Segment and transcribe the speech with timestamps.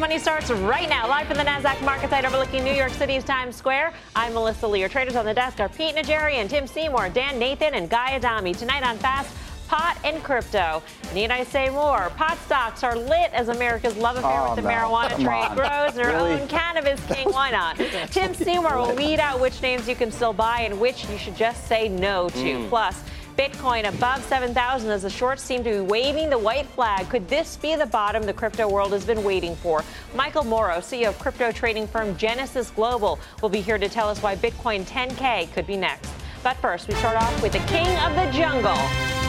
[0.00, 3.54] Money starts right now, live from the NASDAQ market site overlooking New York City's Times
[3.54, 3.92] Square.
[4.16, 4.80] I'm Melissa Lee.
[4.80, 8.54] Your traders on the desk are Pete Najarian, Tim Seymour, Dan Nathan, and Guy Adami.
[8.54, 9.30] Tonight on Fast,
[9.68, 10.82] pot and crypto.
[11.12, 12.10] Need I say more?
[12.16, 14.74] Pot stocks are lit as America's love affair Oh, with the no.
[14.74, 15.56] marijuana Come trade on.
[15.56, 16.40] grows and our Really?
[16.40, 17.28] own cannabis king.
[17.30, 17.76] Why not?
[18.10, 21.36] Tim Seymour will weed out which names you can still buy and which you should
[21.36, 22.36] just say no to.
[22.38, 22.68] Mm.
[22.70, 23.02] Plus,
[23.40, 27.08] Bitcoin above 7,000 as the shorts seem to be waving the white flag.
[27.08, 29.82] Could this be the bottom the crypto world has been waiting for?
[30.14, 34.22] Michael Moro, CEO of crypto trading firm Genesis Global, will be here to tell us
[34.22, 36.12] why Bitcoin 10K could be next.
[36.42, 38.76] But first, we start off with the king of the jungle.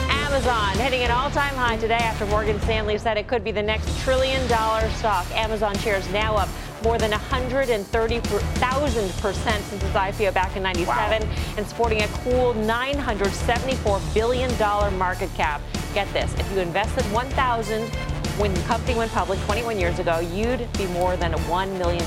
[0.09, 3.97] Amazon hitting an all-time high today after Morgan Stanley said it could be the next
[4.01, 5.25] trillion dollar stock.
[5.31, 6.49] Amazon shares now up
[6.83, 14.49] more than 130,000% since its IPO back in 97 and sporting a cool $974 billion
[14.97, 15.61] market cap.
[15.93, 17.89] Get this, if you invested 1,000
[18.37, 22.05] when the company went public 21 years ago, you'd be more than $1 million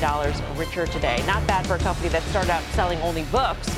[0.56, 1.22] richer today.
[1.26, 3.68] Not bad for a company that started out selling only books.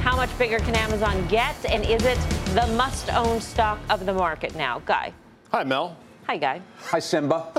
[0.00, 1.56] How much bigger can Amazon get?
[1.66, 2.16] And is it
[2.54, 4.80] the must own stock of the market now?
[4.86, 5.12] Guy.
[5.50, 5.96] Hi, Mel.
[6.26, 6.62] Hi, Guy.
[6.78, 7.52] Hi, Simba.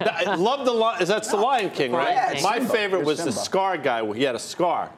[0.00, 1.04] I love the lion.
[1.04, 2.34] That's the Lion King, right?
[2.34, 2.72] Yeah, My Simba.
[2.72, 3.44] favorite was the Simba.
[3.44, 4.12] scar guy.
[4.14, 4.90] He had a scar.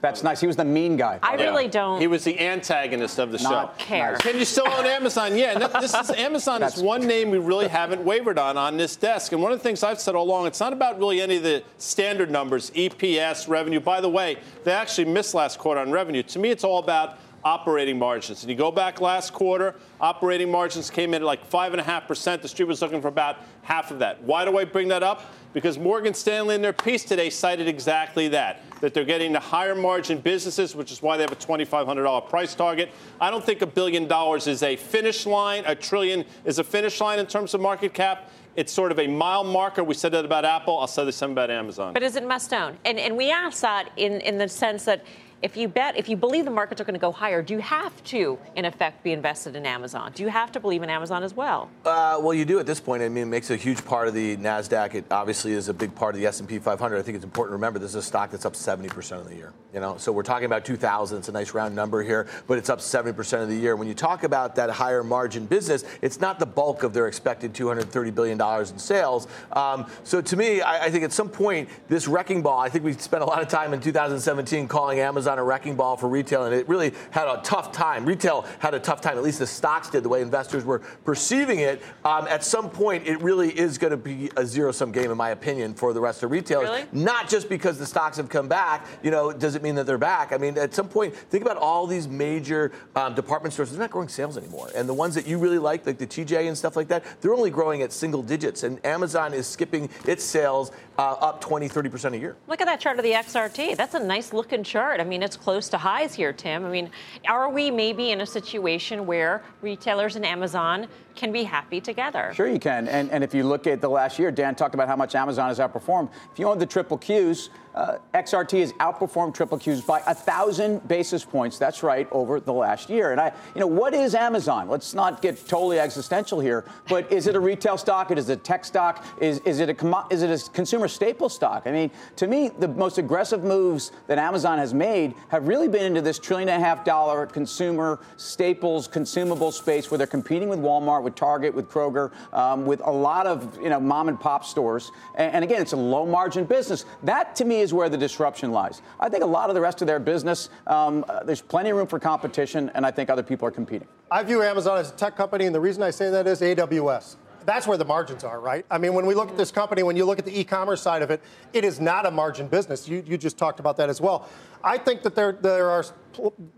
[0.00, 0.40] That's nice.
[0.40, 1.18] He was the mean guy.
[1.24, 3.50] I really don't He was the antagonist of the show.
[3.50, 4.12] Not care.
[4.12, 4.20] nice.
[4.20, 5.36] Can you still own Amazon?
[5.36, 8.76] Yeah, and this is Amazon is That's- one name we really haven't wavered on on
[8.76, 9.32] this desk.
[9.32, 11.42] And one of the things I've said all along, it's not about really any of
[11.42, 13.80] the standard numbers, EPS, revenue.
[13.80, 16.22] By the way, they actually missed last quarter on revenue.
[16.22, 18.42] To me, it's all about operating margins.
[18.42, 21.84] And you go back last quarter, operating margins came in at like five and a
[21.84, 22.42] half percent.
[22.42, 24.22] The street was looking for about half of that.
[24.22, 25.32] Why do I bring that up?
[25.52, 28.62] Because Morgan Stanley in their piece today cited exactly that.
[28.80, 32.54] That they're getting the higher margin businesses, which is why they have a $2,500 price
[32.54, 32.90] target.
[33.20, 35.64] I don't think a billion dollars is a finish line.
[35.66, 38.30] A trillion is a finish line in terms of market cap.
[38.56, 39.84] It's sort of a mile marker.
[39.84, 40.78] We said that about Apple.
[40.78, 41.94] I'll say the same about Amazon.
[41.94, 42.76] But is it must own?
[42.84, 45.04] And, and we ask that in, in the sense that
[45.40, 47.60] if you bet, if you believe the markets are going to go higher, do you
[47.60, 50.10] have to, in effect, be invested in Amazon?
[50.14, 51.70] Do you have to believe in Amazon as well?
[51.84, 53.02] Uh, well, you do at this point.
[53.02, 54.94] I mean, it makes a huge part of the Nasdaq.
[54.94, 56.98] It obviously is a big part of the S&P 500.
[56.98, 59.36] I think it's important to remember this is a stock that's up 70% of the
[59.36, 59.52] year.
[59.72, 61.18] You know, so we're talking about 2,000.
[61.18, 63.76] It's a nice round number here, but it's up 70% of the year.
[63.76, 67.54] When you talk about that higher margin business, it's not the bulk of their expected
[67.54, 69.28] 230 billion dollars in sales.
[69.52, 72.58] Um, so to me, I, I think at some point this wrecking ball.
[72.58, 75.96] I think we spent a lot of time in 2017 calling Amazon a wrecking ball
[75.96, 78.06] for retail, and it really had a tough time.
[78.06, 79.18] Retail had a tough time.
[79.18, 81.82] At least the stocks did, the way investors were perceiving it.
[82.04, 85.30] Um, at some point, it really is going to be a zero-sum game, in my
[85.30, 86.68] opinion, for the rest of retailers.
[86.68, 86.84] Really?
[86.92, 88.86] Not just because the stocks have come back.
[89.02, 90.32] You know, does it mean that they're back?
[90.32, 93.70] I mean, at some point, think about all these major um, department stores.
[93.70, 96.46] They're not growing sales anymore, and the ones that you really like, like the TJ
[96.46, 98.62] and stuff like that, they're only growing at single digits.
[98.62, 102.36] And Amazon is skipping its sales uh, up 20, 30 percent a year.
[102.46, 103.76] Look at that chart of the XRT.
[103.76, 105.00] That's a nice looking chart.
[105.00, 106.64] I mean, it's close to highs here, Tim.
[106.64, 106.90] I mean,
[107.26, 110.86] are we maybe in a situation where retailers and Amazon
[111.18, 112.32] can be happy together?
[112.32, 112.88] Sure, you can.
[112.88, 115.48] And, and if you look at the last year, Dan talked about how much Amazon
[115.48, 116.10] has outperformed.
[116.32, 120.86] If you own the triple Qs, uh, XRT has outperformed triple Qs by a thousand
[120.88, 121.58] basis points.
[121.58, 123.12] That's right, over the last year.
[123.12, 124.68] And I, you know, what is Amazon?
[124.68, 126.64] Let's not get totally existential here.
[126.88, 128.10] But is it a retail stock?
[128.10, 129.04] Is it a tech stock?
[129.20, 131.62] Is, is it a is it a consumer staple stock?
[131.66, 135.84] I mean, to me, the most aggressive moves that Amazon has made have really been
[135.84, 140.58] into this trillion and a half dollar consumer staples, consumable space where they're competing with
[140.58, 144.90] Walmart, Target, with Kroger, um, with a lot of you know mom and pop stores.
[145.14, 146.84] And, and again, it's a low margin business.
[147.02, 148.82] That to me is where the disruption lies.
[149.00, 151.76] I think a lot of the rest of their business, um, uh, there's plenty of
[151.76, 153.88] room for competition, and I think other people are competing.
[154.10, 157.16] I view Amazon as a tech company, and the reason I say that is AWS.
[157.44, 158.66] That's where the margins are, right?
[158.70, 161.00] I mean, when we look at this company, when you look at the e-commerce side
[161.00, 161.22] of it,
[161.54, 162.86] it is not a margin business.
[162.86, 164.28] You, you just talked about that as well.
[164.62, 165.84] I think that there, there are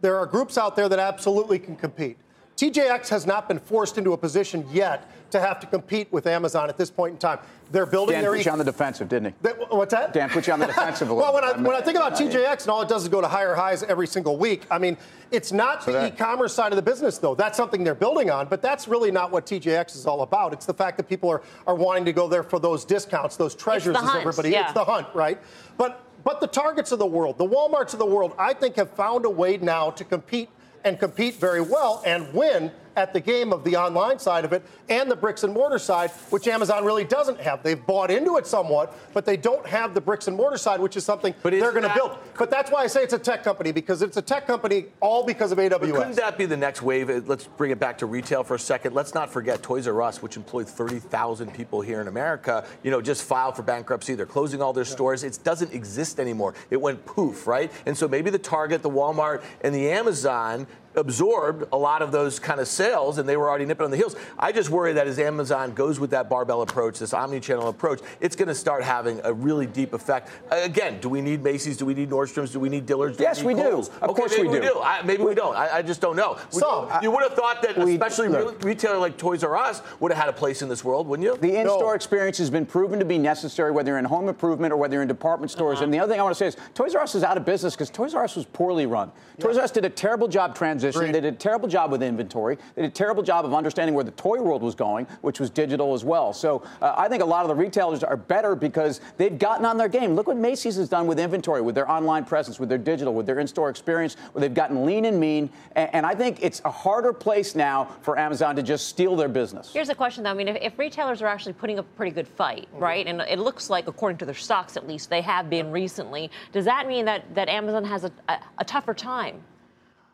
[0.00, 2.18] there are groups out there that absolutely can compete.
[2.60, 6.68] TJX has not been forced into a position yet to have to compete with Amazon
[6.68, 7.38] at this point in time.
[7.72, 9.34] They're building Dan their put e- you on the defensive, didn't he?
[9.40, 10.12] They- what's that?
[10.12, 12.16] Dan put you on the defensive a little well, when I, when I think about
[12.16, 14.98] TJX and all it does is go to higher highs every single week, I mean,
[15.30, 17.34] it's not So the that- e-commerce side of the business, though.
[17.34, 20.52] That's something they're building on, but that's really not what TJX is all about.
[20.52, 23.54] It's the fact that people are, are wanting to go there for those discounts, those
[23.54, 24.50] treasures, as everybody.
[24.50, 24.64] yeah.
[24.64, 25.40] It's the hunt, right?
[25.78, 28.90] But but the targets of the world, the WalMarts of the world, I think have
[28.90, 30.50] found a way now to compete
[30.84, 34.64] and compete very well and win at the game of the online side of it
[34.88, 37.62] and the bricks and mortar side, which Amazon really doesn't have.
[37.62, 40.96] They've bought into it somewhat, but they don't have the bricks and mortar side, which
[40.96, 42.18] is something But they're going to build.
[42.36, 45.24] But that's why I say it's a tech company because it's a tech company all
[45.24, 45.70] because of AWS.
[45.70, 47.10] But couldn't that be the next wave?
[47.10, 48.94] Uh, Let's bring it back to retail for a second.
[48.94, 53.00] Let's not forget Toys R Us, which employed 30,000 people here in America, you know,
[53.00, 54.14] just filed for bankruptcy.
[54.14, 55.22] They're closing all their stores.
[55.22, 56.54] It doesn't exist anymore.
[56.70, 57.70] It went poof, right?
[57.86, 60.66] And so maybe the Target, the Walmart, and the Amazon
[60.96, 63.96] absorbed a lot of those kind of sales and they were already nipping on the
[63.96, 64.16] heels.
[64.38, 68.36] I just worry that as Amazon goes with that barbell approach, this omni-channel approach, it's
[68.36, 70.30] going to start having a really deep effect.
[70.50, 71.76] Again, do we need Macy's?
[71.76, 72.50] Do we need Nordstrom's?
[72.52, 73.16] Do we need Dillard's?
[73.16, 73.76] Do Yes, we, need we do.
[73.78, 74.80] Of okay, course maybe we do.
[74.82, 75.56] I, maybe we don't.
[75.56, 76.38] I, I just don't know.
[76.52, 76.88] Would Some.
[76.94, 78.62] you, you would have thought that, We- especially look.
[78.62, 81.24] re- retailer like Toys R Us would have had a place in this world, wouldn't
[81.26, 81.36] you?
[81.36, 81.90] The in-store No.
[81.92, 85.02] experience has been proven to be necessary, whether you're in home improvement or whether you're
[85.02, 85.76] in department stores.
[85.76, 85.84] Uh-huh.
[85.84, 87.44] And the other thing I want to say is, Toys R Us is out of
[87.44, 89.12] business because Toys R Us was poorly run.
[89.38, 90.80] Toys R Us did a terrible job transitioning.
[90.96, 91.14] Agreed.
[91.14, 92.58] They did a terrible job with inventory.
[92.74, 95.50] They did a terrible job of understanding where the toy world was going, which was
[95.50, 96.32] digital as well.
[96.32, 99.76] So uh, I think a lot of the retailers are better because they've gotten on
[99.76, 100.14] their game.
[100.14, 103.26] Look what Macy's has done with inventory, with their online presence, with their digital, with
[103.26, 105.50] their in-store experience, where they've gotten lean and mean.
[105.76, 109.28] And, and I think it's a harder place now for Amazon to just steal their
[109.28, 109.72] business.
[109.72, 110.30] Here's the question, though.
[110.30, 113.20] I mean, if, if retailers are actually putting up a pretty good fight, right, and
[113.22, 116.86] it looks like, according to their stocks at least, they have been recently, does that
[116.86, 119.42] mean that, that Amazon has a, a, a tougher time?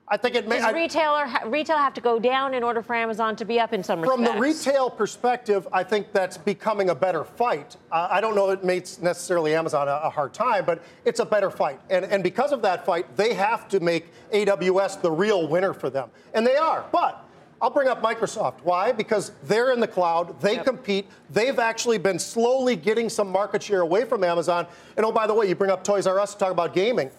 [0.08, 0.58] I think it may.
[0.60, 3.72] Does retailer ha- retail have to go down in order for Amazon to be up
[3.72, 4.14] in some respects?
[4.14, 7.76] From the retail perspective, I think that's becoming a better fight.
[7.90, 11.26] Uh, I don't know it makes necessarily Amazon a, a hard time, but it's a
[11.26, 11.80] better fight.
[11.90, 15.90] And, and because of that fight, they have to make AWS the real winner for
[15.90, 16.10] them.
[16.34, 16.84] And they are.
[16.92, 17.24] But
[17.60, 18.60] I'll bring up Microsoft.
[18.62, 18.92] Why?
[18.92, 23.80] Because they're in the cloud, they compete, they've actually been slowly getting some market share
[23.80, 24.66] away from Amazon.
[24.96, 27.10] And oh, by the way, you bring up Toys R Us to talk about gaming.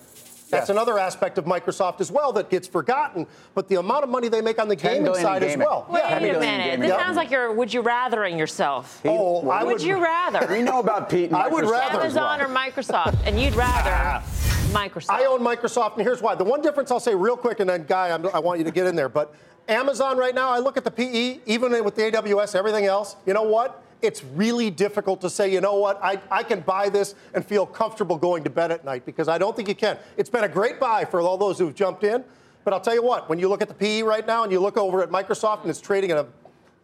[0.49, 0.75] That's Yeah.
[0.75, 3.27] another aspect of Microsoft as well that gets forgotten.
[3.53, 5.85] But the amount of money they make on the gaming billion in side as well.
[5.89, 6.17] Wait Yeah.
[6.17, 6.79] a minute.
[6.79, 7.03] This Yeah.
[7.03, 9.01] sounds like you're would you rathering yourself.
[9.05, 10.47] Oh, I would, would you rather?
[10.49, 11.27] We know about Pete.
[11.31, 12.25] And I would rather- as well.
[12.25, 13.17] Amazon or Microsoft?
[13.25, 14.21] And you'd rather
[14.71, 15.09] Microsoft.
[15.11, 16.35] I own Microsoft, and here's why.
[16.35, 18.71] The one difference I'll say real quick, and then Guy, I'm, I want you to
[18.71, 19.33] get in there, but
[19.69, 23.15] Amazon right now, I look at the PE, even with the AWS, everything else.
[23.25, 23.81] You know what?
[24.01, 27.65] It's really difficult to say, you know what, I, I can buy this and feel
[27.65, 29.97] comfortable going to bed at night because I don't think you can.
[30.17, 32.23] It's been a great buy for all those who've jumped in,
[32.63, 34.59] but I'll tell you what, when you look at the PE right now and you
[34.59, 36.27] look over at Microsoft and it's trading at a,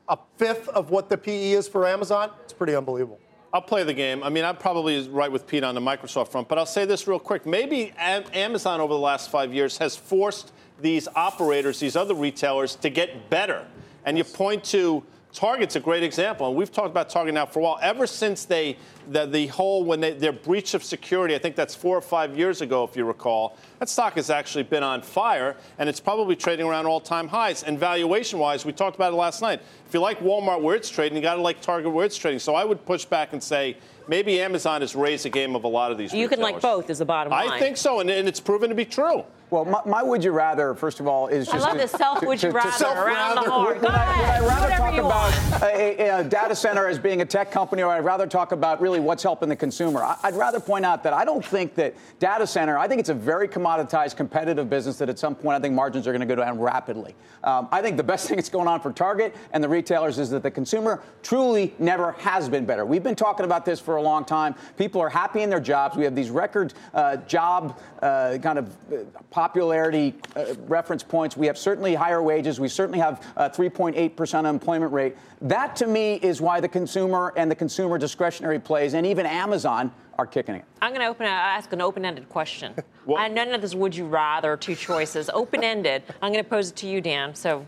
[0.09, 3.19] a fifth of what the PE is for Amazon, it's pretty unbelievable.
[3.53, 4.23] I'll play the game.
[4.23, 7.07] I mean, I'm probably right with Pete on the Microsoft front, but I'll say this
[7.07, 7.45] real quick.
[7.45, 10.51] Maybe Amazon over the last five years has forced
[10.81, 13.67] these operators, these other retailers, to get better.
[14.05, 17.59] And you point to Target's a great example, and we've talked about Target now for
[17.59, 17.79] a while.
[17.81, 18.77] Ever since they,
[19.09, 22.37] the, the whole when they, their breach of security, I think that's four or five
[22.37, 23.57] years ago, if you recall.
[23.79, 27.63] That stock has actually been on fire, and it's probably trading around all-time highs.
[27.63, 29.59] And valuation-wise, we talked about it last night.
[29.87, 32.39] If you like Walmart where it's trading, you got to like Target where it's trading.
[32.39, 33.77] So I would push back and say
[34.07, 36.13] maybe Amazon has raised the game of a lot of these.
[36.13, 37.49] you can like both, is the bottom line.
[37.49, 39.23] I think so, and, and it's proven to be true.
[39.53, 41.91] Well, my, my would you rather, first of all, is I just love to- this
[41.91, 43.67] self to- would you to- rather self- around the horn.
[43.75, 47.25] Would Go I, would I rather talk about a, a- data center as being a
[47.25, 50.01] tech company, or I'd rather talk about really what's helping the consumer?
[50.01, 52.79] I, I'd rather point out that I don't think that data center.
[52.79, 56.07] I think it's a very commoditized, competitive business that at some point I think margins
[56.07, 57.13] are going to go down rapidly.
[57.43, 60.31] Um, I think the best thing that's going on for Target and the retailers is
[60.31, 62.87] that the consumer truly never has been better.
[62.87, 64.55] We've been talking about this for a long time.
[64.79, 65.95] People are happy in their jobs.
[65.95, 68.95] We have these record uh, job uh, kind of uh,
[69.43, 71.35] popularity uh, reference points.
[71.35, 72.61] We have certainly higher wages.
[72.61, 75.17] We certainly have uh, 3.8% unemployment rate.
[75.41, 79.91] That to me is why the consumer and the consumer discretionary plays and even Amazon
[80.17, 80.63] are kicking it.
[80.81, 82.73] I'm going to open a, ask an open-ended question.
[83.17, 85.29] I, none of this would you rather two choices.
[85.33, 86.03] Open-ended.
[86.21, 87.35] I'm going to pose it to you, Dan.
[87.35, 87.65] So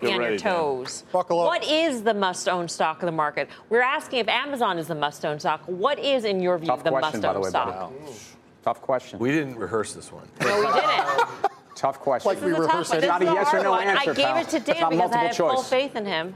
[0.00, 1.04] Get on ready, your toes.
[1.12, 1.46] Buckle up.
[1.46, 3.48] What is the must-own stock of the market?
[3.68, 5.62] We're asking if Amazon is the must-own stock.
[5.66, 8.00] What is, in your view, Tough the question, by the must-own way, stock?
[8.00, 8.12] buddy.
[8.62, 9.18] Tough question.
[9.18, 10.28] We didn't rehearse this one.
[10.40, 11.52] No, we didn't.
[11.74, 12.28] Tough question.
[12.28, 12.98] Like This we a tough rehearse one.
[12.98, 13.00] it.
[13.00, 13.88] This Not a yes or hard no one.
[13.88, 14.36] answer, I gave pal.
[14.36, 16.34] it to Dan not because I multiple have full faith in him.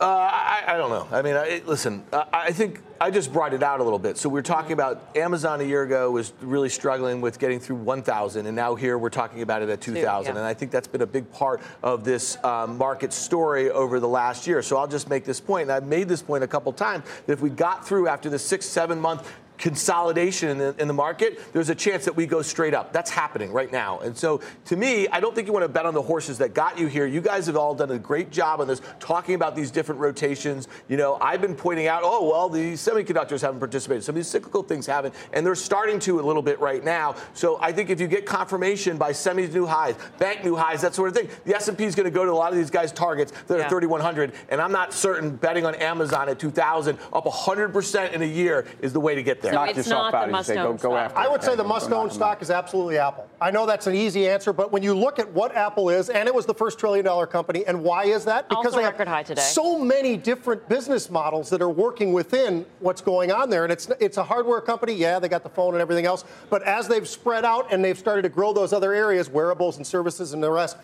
[0.00, 1.08] Uh, I, I, don't know.
[1.10, 4.16] I mean, I, listen, I, I, think I just brought it out a little bit.
[4.16, 7.76] So we are talking about Amazon a year ago was really struggling with getting through
[7.76, 10.04] 1,000, and now here we're talking about it at 2,000.
[10.04, 10.38] Yeah.
[10.38, 14.06] And I think that's been a big part of this um, market story over the
[14.06, 14.62] last year.
[14.62, 17.32] So I'll just make this point, and I've made this point a couple times, that
[17.32, 21.52] if we got through after the six, seven month consolidation in the, in the, market,
[21.52, 22.92] there's a chance that we go straight up.
[22.92, 23.98] That's happening right now.
[23.98, 26.54] And so, to me, I don't think you want to bet on the horses that
[26.54, 27.06] got you here.
[27.06, 30.68] You guys have all done a great job on this, talking about these different rotations.
[30.88, 34.04] You know, I've been pointing out, oh, well, the semiconductors haven't participated.
[34.04, 37.16] Some of these cyclical things haven't, and they're starting to a little bit right now.
[37.34, 40.94] So I think if you get confirmation by semis new highs, bank new highs, that
[40.94, 42.92] sort of thing, the S&P is going to go to a lot of these guys'
[42.92, 43.66] targets that yeah.
[43.66, 44.32] are 3,100.
[44.48, 48.92] And I'm not certain betting on Amazon at 2,000 up 100% in a year is
[48.92, 49.66] the way to get there there.
[49.66, 52.50] Knock yourself out and say, go, go after I would say the must-own stock is
[52.50, 53.28] absolutely Apple.
[53.40, 56.28] I know that's an easy answer, but when you look at what Apple is, and
[56.28, 58.48] it was the first trillion-dollar company, and why is that?
[58.48, 59.42] Because also they record high today.
[59.42, 63.88] so many different business models that are working within what's going on there, and it's
[64.00, 64.92] it's a hardware company.
[64.92, 67.98] Yeah, they got the phone and everything else, but as they've spread out and they've
[67.98, 70.76] started to grow those other areas, wearables and services and the rest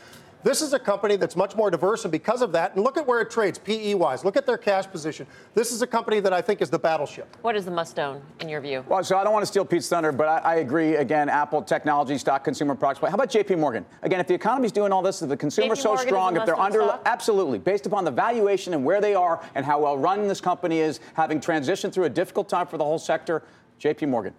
[0.44, 3.06] this is a company that's much more diverse, and because of that, and look at
[3.06, 5.26] where it trades PE wise, look at their cash position.
[5.54, 7.34] This is a company that I think is the battleship.
[7.40, 8.84] What is the must own in your view?
[8.86, 10.96] Well, so I don't want to steal Pete's thunder, but I, I agree.
[10.96, 13.00] Again, Apple, technology, stock, consumer products.
[13.00, 13.86] How about JP Morgan?
[14.02, 16.82] Again, if the economy's doing all this, if the consumer's so strong, if they're under,
[16.82, 17.02] stock?
[17.06, 20.80] absolutely, based upon the valuation and where they are and how well run this company
[20.80, 23.42] is, having transitioned through a difficult time for the whole sector,
[23.80, 24.34] JP Morgan.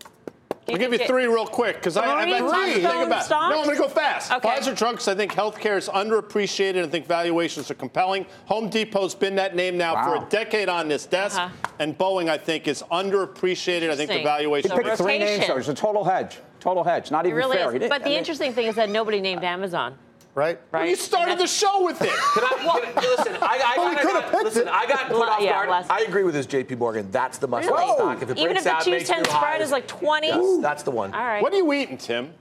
[0.68, 3.30] I'll give you three real quick because I've had time to think about it.
[3.30, 4.32] No, I'm going to go fast.
[4.32, 4.50] Okay.
[4.50, 6.84] Pfizer drugs, I think healthcare is underappreciated.
[6.84, 8.26] I think valuations are compelling.
[8.46, 10.06] Home Depot's been that name now wow.
[10.06, 11.40] for a decade on this desk.
[11.40, 11.72] Uh-huh.
[11.80, 13.90] And Boeing, I think, is underappreciated.
[13.90, 14.72] I think the valuation.
[14.72, 16.40] He picked three names, so it's a total hedge.
[16.60, 17.12] Total hedge.
[17.12, 17.88] Not even really fair.
[17.88, 19.96] But the interesting thing is that nobody named Amazon
[20.36, 20.60] right?
[20.72, 20.82] Right.
[20.82, 22.10] Well, you started the show with it.
[22.34, 25.66] Can I, can, listen, I, I, well, got, got listen, I got put off yeah,
[25.66, 25.86] guard.
[25.90, 27.10] I agree with this JP Morgan.
[27.10, 27.96] That's the must really?
[27.96, 28.22] stock.
[28.22, 30.28] If it Even if the 210 spread is like 20?
[30.28, 31.14] Yes, that's the one.
[31.14, 31.42] All right.
[31.42, 32.34] What are you eating, Tim?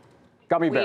[0.55, 0.85] Gummy bear.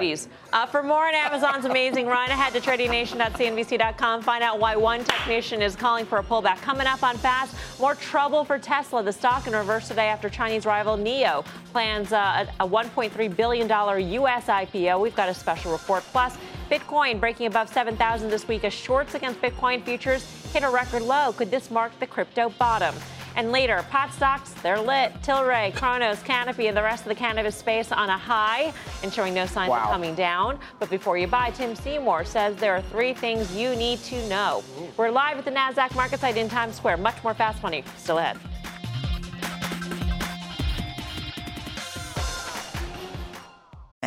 [0.52, 4.24] Uh, for more on Amazon's amazing run, head to tradingnation.cnbc.com.
[4.24, 6.60] Find out why one technician is calling for a pullback.
[6.62, 9.04] Coming up on Fast, more trouble for Tesla.
[9.04, 13.68] The stock in reverse today after Chinese rival NIO plans uh, a $1.3 billion
[14.14, 14.46] U.S.
[14.48, 15.00] IPO.
[15.00, 16.04] We've got a special report.
[16.12, 16.36] Plus,
[16.72, 21.32] Bitcoin breaking above 7,000 this week as shorts against Bitcoin futures hit a record low.
[21.34, 22.96] Could this mark the crypto bottom?
[23.36, 25.14] And later, pot stocks, they're lit.
[25.22, 29.34] Tilray, Cronos, Canopy, and the rest of the cannabis space on a high and showing
[29.34, 29.84] no signs wow.
[29.84, 30.60] of coming down.
[30.80, 34.64] But before you buy, Tim Seymour says there are three things you need to know.
[34.98, 36.98] We're live at the NASDAQ market site in Times Square.
[36.98, 38.38] Much more fast money still ahead.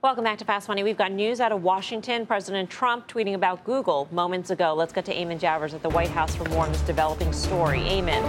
[0.00, 0.84] Welcome back to Fast Money.
[0.84, 2.24] We've got news out of Washington.
[2.24, 4.72] President Trump tweeting about Google moments ago.
[4.72, 7.80] Let's get to Eamon Javers at the White House for more on this developing story.
[7.80, 8.22] Eamon.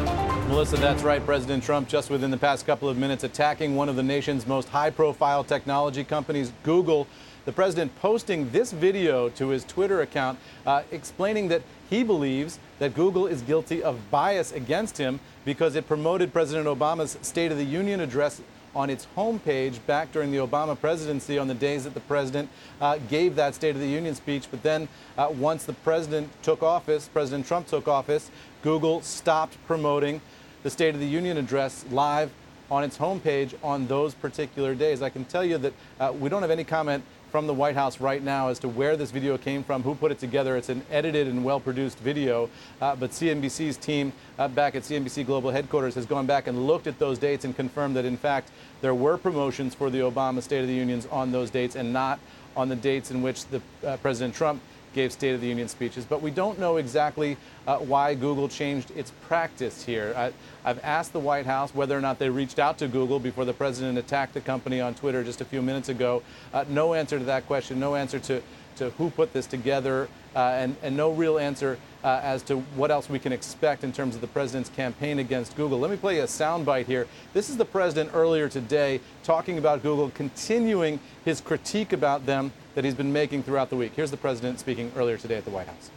[0.47, 1.23] Melissa, that's right.
[1.23, 4.67] President Trump, just within the past couple of minutes, attacking one of the nation's most
[4.69, 7.05] high profile technology companies, Google.
[7.45, 12.95] The president posting this video to his Twitter account, uh, explaining that he believes that
[12.95, 17.63] Google is guilty of bias against him because it promoted President Obama's State of the
[17.63, 18.41] Union address
[18.75, 22.49] on its homepage back during the Obama presidency on the days that the president
[22.81, 24.47] uh, gave that State of the Union speech.
[24.49, 30.21] But then, uh, once the president took office, President Trump took office, Google stopped promoting
[30.63, 32.31] the State of the Union address live
[32.69, 35.01] on its homepage on those particular days.
[35.01, 37.99] I can tell you that uh, we don't have any comment from the White House
[37.99, 40.57] right now as to where this video came from, who put it together.
[40.57, 42.49] It's an edited and well produced video,
[42.81, 46.87] uh, but CNBC's team uh, back at CNBC Global headquarters has gone back and looked
[46.87, 50.61] at those dates and confirmed that, in fact, there were promotions for the Obama State
[50.61, 52.19] of the Unions on those dates and not
[52.55, 54.61] on the dates in which the uh, President Trump
[54.99, 57.37] gave State of the Union speeches, but we don't know exactly
[57.67, 60.13] uh, why Google changed its practice here.
[60.17, 60.33] I,
[60.67, 63.53] have asked the White House whether or not they reached out to Google before the
[63.53, 66.21] president attacked the company on Twitter just a few minutes ago.
[66.53, 68.41] Uh, no answer to that question, no answer to,
[68.75, 72.91] to who put this together, uh, and, and no real answer uh, as to what
[72.91, 75.79] else we can expect in terms of the president's campaign against Google.
[75.79, 77.07] Let me play a soundbite here.
[77.31, 82.85] This is the president earlier today talking about Google, continuing his critique about them that
[82.85, 83.91] he's been making throughout the week.
[83.93, 85.91] Here's the president speaking earlier today at the White House.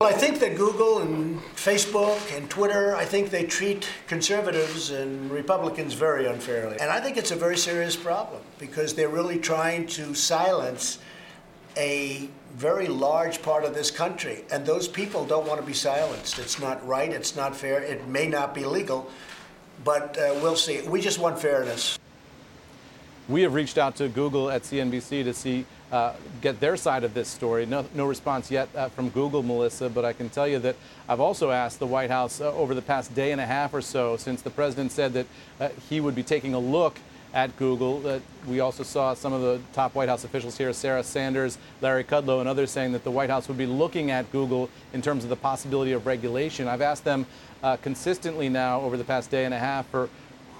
[0.00, 5.30] Well, I think that Google and Facebook and Twitter, I think they treat conservatives and
[5.30, 6.80] Republicans very unfairly.
[6.80, 10.98] And I think it's a very serious problem because they're really trying to silence
[11.76, 14.42] a very large part of this country.
[14.50, 16.40] And those people don't want to be silenced.
[16.40, 19.08] It's not right, it's not fair, it may not be legal,
[19.84, 20.82] but uh, we'll see.
[20.82, 21.96] We just want fairness.
[23.28, 27.12] We have reached out to Google at CNBC to see uh, get their side of
[27.12, 27.66] this story.
[27.66, 30.76] No, no response yet uh, from Google, Melissa, but I can tell you that
[31.08, 33.82] I've also asked the White House uh, over the past day and a half or
[33.82, 35.26] so since the president said that
[35.58, 37.00] uh, he would be taking a look
[37.34, 37.98] at Google.
[38.00, 42.04] That we also saw some of the top White House officials here, Sarah Sanders, Larry
[42.04, 45.24] Kudlow, and others saying that the White House would be looking at Google in terms
[45.24, 46.68] of the possibility of regulation.
[46.68, 47.26] I've asked them
[47.64, 50.08] uh, consistently now over the past day and a half for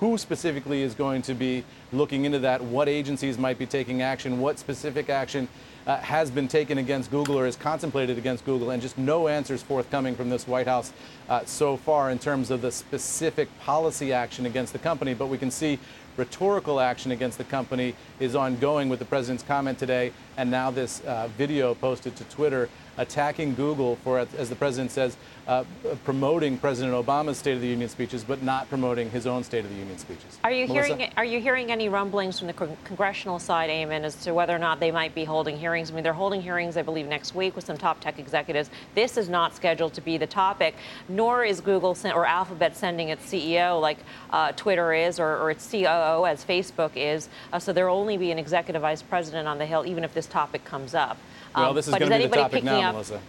[0.01, 4.41] who specifically is going to be looking into that, what agencies might be taking action,
[4.41, 5.49] what specific action
[5.87, 9.63] uh, has been taken against Google or is contemplated against Google, and just no answers
[9.63, 10.93] forthcoming from this White House
[11.29, 15.15] uh, so far in terms of the specific policy action against the company.
[15.15, 15.79] But we can see
[16.17, 21.01] rhetorical action against the company is ongoing with the president's comment today, and now this
[21.05, 25.65] uh, video posted to Twitter attacking Google for, as the president says, uh,
[26.05, 29.71] promoting President Obama's State of the Union speeches, but not promoting his own State of
[29.71, 30.39] the Union speeches.
[30.43, 30.97] Are you Melissa?
[30.97, 31.13] hearing?
[31.17, 34.59] Are you hearing any rumblings from the con- congressional side, Eamon, as to whether or
[34.59, 35.91] not they might be holding hearings?
[35.91, 38.71] I mean, they're holding hearings, I believe, next week with some top tech executives.
[38.95, 40.75] This is not scheduled to be the topic,
[41.09, 43.99] nor is Google sen- or Alphabet sending its CEO like
[44.31, 47.29] uh, Twitter is, or, or, its COO as Facebook is.
[47.53, 50.13] Uh, so there will only be an executive vice president on the Hill, even if
[50.13, 51.17] this topic comes up.
[51.57, 52.93] Well, um, this is going to be the topic now, up?
[52.93, 53.21] Melissa.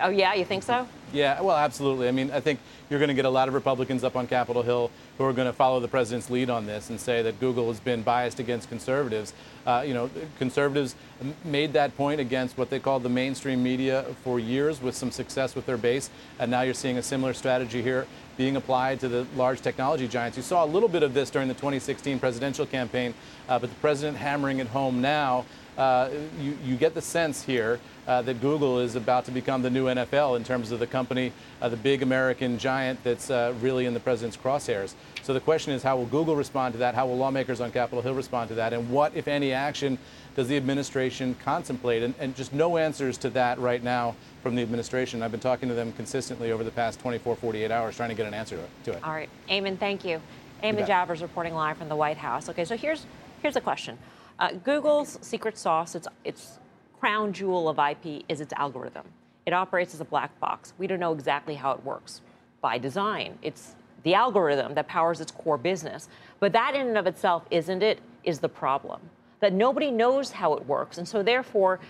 [0.00, 0.88] Oh, yeah, you think so?
[1.12, 2.08] Yeah, well, absolutely.
[2.08, 2.58] I mean, I think
[2.90, 5.46] you're going to get a lot of Republicans up on Capitol Hill who are going
[5.46, 8.68] to follow the president's lead on this and say that Google has been biased against
[8.68, 9.32] conservatives.
[9.64, 10.96] Uh, you know, conservatives
[11.44, 15.54] made that point against what they called the mainstream media for years with some success
[15.54, 16.10] with their base.
[16.40, 20.36] And now you're seeing a similar strategy here being applied to the large technology giants.
[20.36, 23.14] You saw a little bit of this during the 2016 presidential campaign,
[23.48, 25.46] uh, but the president hammering it home now
[25.76, 26.08] uh,
[26.40, 29.86] you, you, get the sense here uh, that Google is about to become the new
[29.86, 33.92] NFL in terms of the company, uh, the big American giant that's uh, really in
[33.92, 34.94] the president's crosshairs.
[35.22, 36.94] So the question is, how will Google respond to that?
[36.94, 38.72] How will lawmakers on Capitol Hill respond to that?
[38.72, 39.98] And what, if any, action
[40.34, 42.02] does the administration contemplate?
[42.02, 45.22] And, and just no answers to that right now from the administration.
[45.22, 48.26] I've been talking to them consistently over the past 24, 48 hours trying to get
[48.26, 49.04] an answer to it.
[49.04, 49.28] All right.
[49.50, 50.22] Eamon, thank you.
[50.62, 52.48] Eamon Javers reporting live from the White House.
[52.48, 53.04] Okay, so here's,
[53.42, 53.98] here's a question.
[54.38, 56.58] Uh, Google's secret sauce, its, its
[57.00, 59.04] crown jewel of IP, is its algorithm.
[59.46, 60.74] It operates as a black box.
[60.78, 62.20] We don't know exactly how it works
[62.60, 63.38] by design.
[63.42, 66.08] It's the algorithm that powers its core business.
[66.38, 69.00] But that, in and of itself, isn't it, is the problem.
[69.40, 70.98] That nobody knows how it works.
[70.98, 71.80] And so, therefore,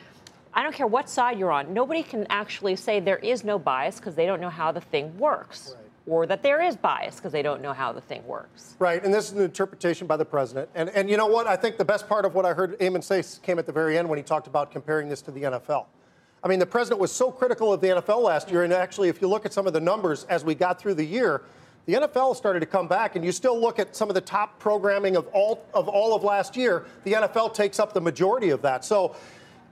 [0.55, 3.97] I don't care what side you're on, nobody can actually say there is no bias
[3.97, 5.75] because they don't know how the thing works.
[5.77, 8.77] Right or that there is bias because they don't know how the thing works.
[8.79, 10.69] Right, and this is an interpretation by the president.
[10.75, 11.47] And, and you know what?
[11.47, 13.99] I think the best part of what I heard Eamon say came at the very
[13.99, 15.87] end when he talked about comparing this to the NFL.
[16.45, 19.21] I mean, the president was so critical of the NFL last year, and actually, if
[19.21, 21.43] you look at some of the numbers as we got through the year,
[21.87, 24.59] the NFL started to come back, and you still look at some of the top
[24.59, 26.85] programming of all of all of last year.
[27.05, 28.85] The NFL takes up the majority of that.
[28.85, 29.17] So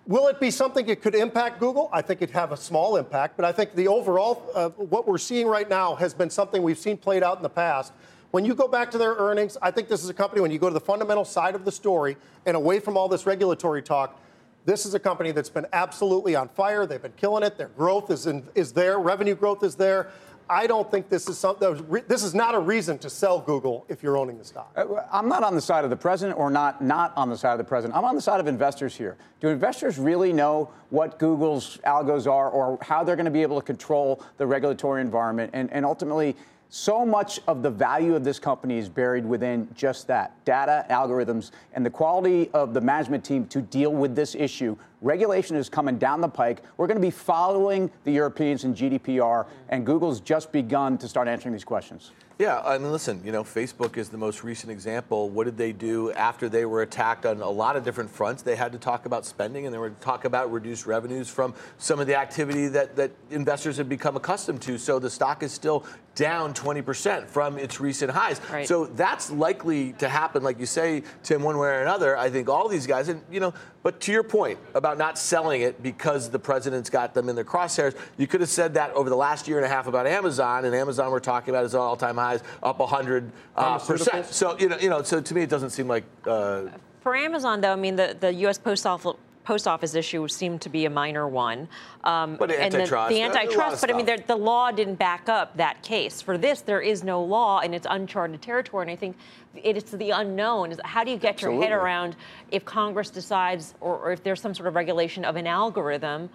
[0.06, 1.88] Will it be something that could impact Google?
[1.90, 5.16] I think it'd have a small impact, but I think the overall, uh, what we're
[5.16, 7.94] seeing right now has been something we've seen played out in the past.
[8.30, 10.58] When you go back to their earnings, I think this is a company, when you
[10.58, 14.20] go to the fundamental side of the story and away from all this regulatory talk,
[14.66, 16.84] this is a company that's been absolutely on fire.
[16.84, 17.56] They've been killing it.
[17.56, 20.10] Their growth is, in, is there, revenue growth is there.
[20.48, 21.86] I don't think this is something.
[22.06, 24.72] This is not a reason to sell Google if you're owning the stock.
[24.76, 27.52] Uh, I'm not on the side of the president, or not not on the side
[27.52, 27.96] of the president.
[27.96, 29.16] I'm on the side of investors here.
[29.40, 33.60] Do investors really know what Google's algos are, or how they're going to be able
[33.60, 36.36] to control the regulatory environment, and, and ultimately?
[36.68, 41.52] So much of the value of this company is buried within just that data, algorithms,
[41.72, 45.98] and the quality of the management team to deal with this issue Regulation is coming
[45.98, 46.62] down the pike.
[46.78, 51.28] We're going to be following the Europeans in GDPR, and Google's just begun to start
[51.28, 52.12] answering these questions.
[52.36, 55.30] Yeah, I mean, listen, you know, Facebook is the most recent example.
[55.30, 58.42] What did they do after they were attacked on a lot of different fronts?
[58.42, 61.54] They had to talk about spending and they were to talk about reduced revenues from
[61.78, 64.78] some of the activity that, that investors have become accustomed to.
[64.78, 68.40] So the stock is still down 20% from its recent highs.
[68.50, 68.66] Right.
[68.66, 72.16] So that's likely to happen, like you say, Tim, one way or another.
[72.16, 75.60] I think all these guys, and you know, but to your point about not selling
[75.60, 79.10] it because the president's got them in their crosshairs, you could have said that over
[79.10, 82.18] the last year and a half about Amazon, and Amazon we're talking about is all-time
[82.24, 84.26] highs, up 100 uh, percent.
[84.26, 86.04] So you know, you know, so to me it doesn't seem like.
[86.26, 86.68] Uh,
[87.00, 88.58] For Amazon, though, I mean, the, the U.S.
[88.58, 91.68] Post Office post office issue seemed to be a minor one.
[92.02, 94.70] Um, But and the- antitrust, the, a lot of antitrust, but I mean, the law
[94.70, 96.22] didn't back up that case.
[96.22, 98.84] For this, there is no law, and it's uncharted territory.
[98.84, 99.16] And I think
[99.54, 100.72] it's the unknown.
[100.72, 102.16] Is how do you get your head around
[102.50, 106.30] if Congress decides, or, or if there's some sort of regulation of an algorithm,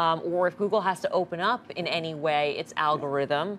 [0.00, 3.58] um, or if Google has to open up in any way its algorithm.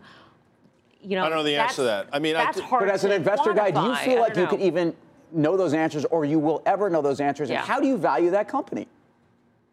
[1.05, 2.07] You know, I don't know the answer to that.
[2.11, 4.35] I mean, that's d- hard But as an to investor guy, do you feel like
[4.35, 4.95] you could even
[5.31, 7.49] know those answers or you will ever know those answers?
[7.49, 7.59] Yeah.
[7.59, 8.87] And how do you value that company?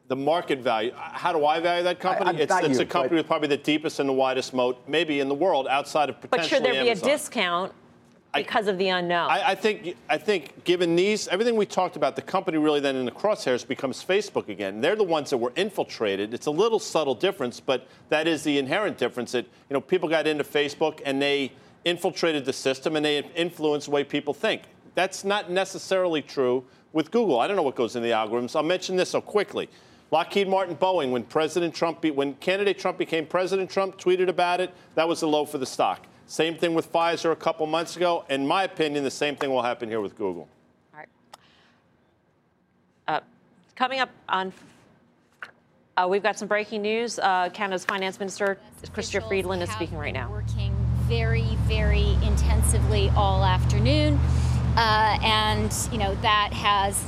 [0.09, 0.93] the market value.
[0.95, 2.39] How do I value that company?
[2.39, 5.21] I- it's it's you, a company with probably the deepest and the widest moat, maybe
[5.21, 7.09] in the world, outside of potentially But potentially should there be Amazon.
[7.09, 7.73] a discount
[8.35, 9.31] because of the unknown?
[9.31, 12.97] I, I think I think given these everything we talked about, the company really then
[12.97, 14.81] in the crosshairs becomes Facebook again.
[14.81, 16.35] They're the ones that were infiltrated.
[16.35, 19.33] It's a little subtle difference, but that is the inherent difference.
[19.33, 21.53] That you know people got into Facebook and they
[21.85, 24.63] infiltrated the system and they influenced the way people think.
[24.95, 27.41] That's not necessarily true with Google.
[27.41, 28.55] I don't know what goes in the algorithms.
[28.55, 29.69] I'll mention this so quickly.
[30.11, 31.11] Lockheed Martin, Boeing.
[31.11, 34.73] When President Trump, be, when candidate Trump became President Trump, tweeted about it.
[34.95, 36.07] That was a low for the stock.
[36.33, 38.25] Same thing with Pfizer a couple months ago.
[38.31, 40.49] In my opinion, the same thing will happen here with Google.
[40.95, 41.09] All right.
[43.07, 43.21] Uh,
[43.77, 44.51] coming up on,
[45.99, 47.19] uh, we've got some breaking news.
[47.19, 50.31] Uh, Canada's Finance Minister Chrystia Officials Freeland is speaking right now.
[50.31, 54.19] Working very, very intensively all afternoon,
[54.79, 56.99] uh, and you know that has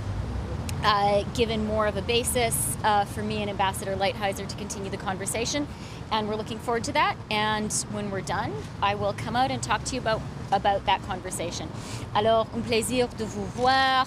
[0.85, 4.97] uh, given more of a basis uh, for me and Ambassador Lighthizer to continue the
[4.97, 5.67] conversation,
[6.13, 7.17] and we're looking forward to that.
[7.31, 10.21] And when we're done, I will come out and talk to you about
[10.53, 11.69] about that conversation.
[12.15, 14.07] Alors, un plaisir de vous voir.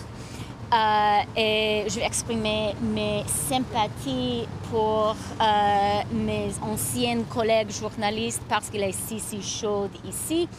[0.73, 8.83] Euh, et je vais exprimer mes sympathies pour euh, mes anciennes collègues journalistes parce qu'il
[8.83, 10.49] est si, si chaud ici.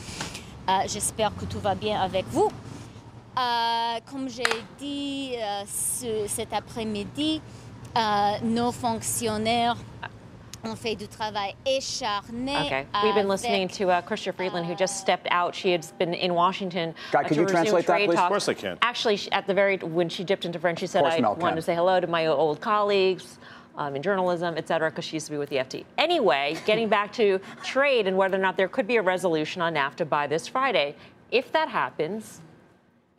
[0.69, 2.51] Euh, J'espère que tout va bien avec vous.
[3.39, 4.43] Euh, comme j'ai
[4.79, 7.41] dit euh, ce- cet après-midi,
[7.97, 8.01] euh,
[8.43, 9.77] nos fonctionnaires
[10.65, 12.57] ont fait du travail acharné.
[12.67, 12.87] Okay.
[13.05, 15.55] We've been listening to uh, Chrystia Freeland, who just stepped out.
[15.55, 16.95] She had been in Washington.
[17.13, 18.19] Guy, uh, could to you translate that, trade please?
[18.19, 18.77] Of course I can.
[18.83, 21.57] Actually, she, at the very when she dipped into French, she said, "I Mel wanted
[21.57, 23.39] to say hello to my old colleagues."
[23.77, 25.85] Um, in journalism, et cetera, because she used to be with the FT.
[25.99, 29.75] Anyway, getting back to trade and whether or not there could be a resolution on
[29.75, 30.97] NAFTA by this Friday.
[31.31, 32.41] If that happens,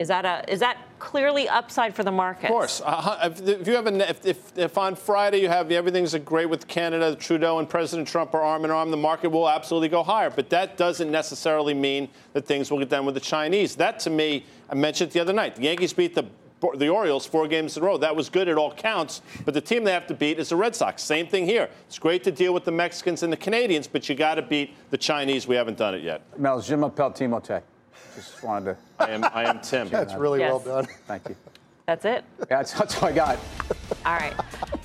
[0.00, 2.46] is that a is that clearly upside for the market?
[2.46, 2.80] Of course.
[2.82, 6.46] Uh, if, if you have a, if, if, if on Friday you have everything's great
[6.46, 10.02] with Canada, Trudeau and President Trump are arm in arm, the market will absolutely go
[10.02, 10.30] higher.
[10.30, 13.76] But that doesn't necessarily mean that things will get done with the Chinese.
[13.76, 15.54] That to me, I mentioned it the other night.
[15.56, 16.24] The Yankees beat the
[16.76, 17.96] the Orioles four games in a row.
[17.96, 19.22] That was good at all counts.
[19.44, 21.02] But the team they have to beat is the Red Sox.
[21.02, 21.70] Same thing here.
[21.86, 24.74] It's great to deal with the Mexicans and the Canadians, but you got to beat
[24.90, 25.46] the Chinese.
[25.46, 26.20] We haven't done it yet.
[26.38, 27.62] Mel, je m'appelle Timote.
[28.16, 29.88] Just wanted to I am I am Tim.
[29.90, 30.50] That's really Yes.
[30.64, 30.86] well done.
[31.06, 31.36] thank you.
[31.86, 32.24] That's it.
[32.38, 33.36] Yeah, that's, that's all I got.
[34.06, 34.32] All right.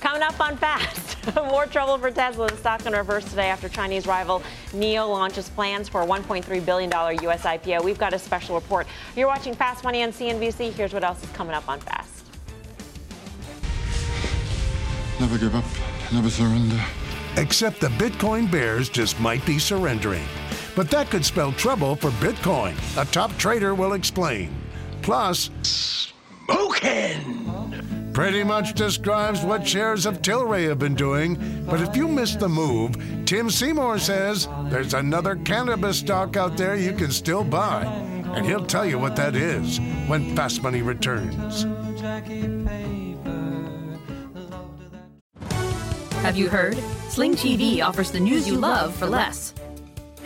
[0.00, 2.48] Coming up on Fast, more trouble for Tesla.
[2.48, 6.90] The stock in reverse today after Chinese rival NIO launches plans for a $1.3 billion
[7.22, 7.42] U.S.
[7.42, 7.84] IPO.
[7.84, 8.88] We've got a special report.
[9.14, 10.72] You're watching Fast Money on CNBC.
[10.72, 12.24] Here's what else is coming up on Fast.
[15.20, 15.64] Never give up,
[16.12, 16.82] never surrender.
[17.36, 20.24] Except the Bitcoin bears just might be surrendering.
[20.76, 22.76] But that could spell trouble for Bitcoin.
[23.00, 24.54] A top trader will explain.
[25.00, 27.46] Plus, smoking!
[28.12, 31.64] Pretty much describes what shares of Tilray have been doing.
[31.66, 36.76] But if you missed the move, Tim Seymour says there's another cannabis stock out there
[36.76, 37.84] you can still buy.
[38.34, 41.62] And he'll tell you what that is when Fast Money returns.
[46.22, 46.76] Have you heard?
[47.08, 49.54] Sling TV offers the news you love for less.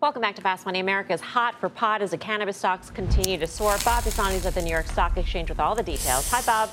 [0.00, 0.78] Welcome back to Fast Money.
[0.78, 3.76] America's hot for pot as the cannabis stocks continue to soar.
[3.84, 6.30] Bob Pisani's at the New York Stock Exchange with all the details.
[6.30, 6.70] Hi, Bob.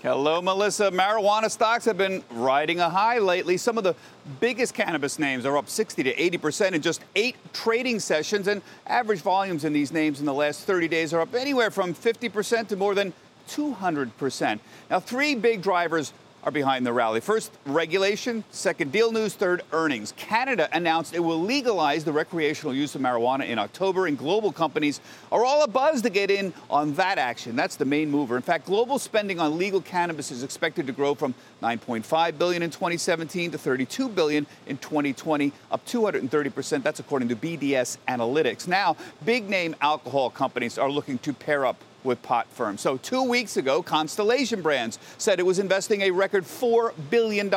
[0.00, 0.90] Hello, Melissa.
[0.90, 3.58] Marijuana stocks have been riding a high lately.
[3.58, 3.94] Some of the
[4.40, 8.62] biggest cannabis names are up 60 to 80 percent in just eight trading sessions, and
[8.86, 12.30] average volumes in these names in the last 30 days are up anywhere from 50
[12.30, 13.12] percent to more than
[13.48, 14.62] 200 percent.
[14.88, 17.20] Now, three big drivers are behind the rally.
[17.20, 18.44] First, regulation.
[18.50, 19.34] Second, deal news.
[19.34, 20.12] Third, earnings.
[20.16, 25.00] Canada announced it will legalize the recreational use of marijuana in October, and global companies
[25.32, 27.56] are all abuzz to get in on that action.
[27.56, 28.36] That's the main mover.
[28.36, 32.70] In fact, global spending on legal cannabis is expected to grow from 9.5 billion in
[32.70, 36.84] 2017 to 32 billion in 2020, up 230 percent.
[36.84, 38.68] That's according to BDS Analytics.
[38.68, 42.80] Now, big name alcohol companies are looking to pair up with pot firms.
[42.80, 47.52] So, two weeks ago, Constellation Brands said it was investing a record $4 billion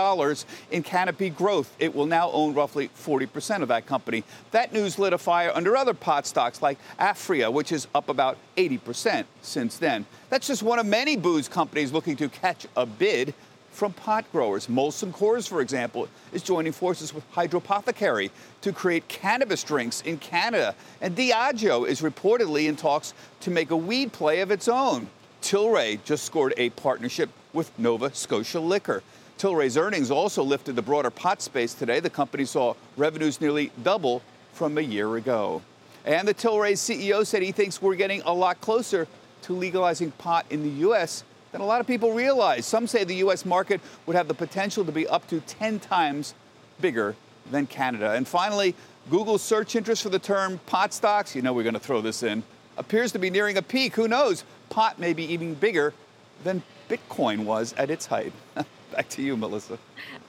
[0.71, 1.75] in Canopy Growth.
[1.79, 4.23] It will now own roughly 40% of that company.
[4.51, 8.37] That news lit a fire under other pot stocks like Aphria, which is up about
[8.55, 10.05] 80% since then.
[10.29, 13.33] That's just one of many booze companies looking to catch a bid
[13.77, 14.65] from pot growers.
[14.65, 20.73] Molson Coors, for example, is joining forces with Hydropothecary to create cannabis drinks in Canada.
[20.99, 25.07] And Diageo is reportedly in talks to make a weed play of its own.
[25.43, 29.03] Tilray just scored a partnership with Nova Scotia Liquor.
[29.37, 31.99] Tilray's earnings also lifted the broader pot space today.
[31.99, 35.61] The company saw revenues nearly double from a year ago.
[36.03, 39.07] And the Tilray CEO said he thinks we're getting a lot closer
[39.43, 41.23] to legalizing pot in the U.S
[41.57, 42.67] than a lot of people realize.
[42.67, 43.43] Some say the U.S.
[43.43, 46.35] market would have the potential to be up to 10 times
[46.79, 47.15] bigger
[47.49, 48.11] than Canada.
[48.11, 48.75] And finally,
[49.09, 52.21] Google's search interest for the term pot stocks, you know we're going to throw this
[52.21, 52.43] in,
[52.77, 53.95] appears to be nearing a peak.
[53.95, 54.43] Who knows?
[54.69, 55.95] Pot may be even bigger
[56.43, 58.33] than Bitcoin was at its height.
[58.97, 59.77] Back to you, Melissa.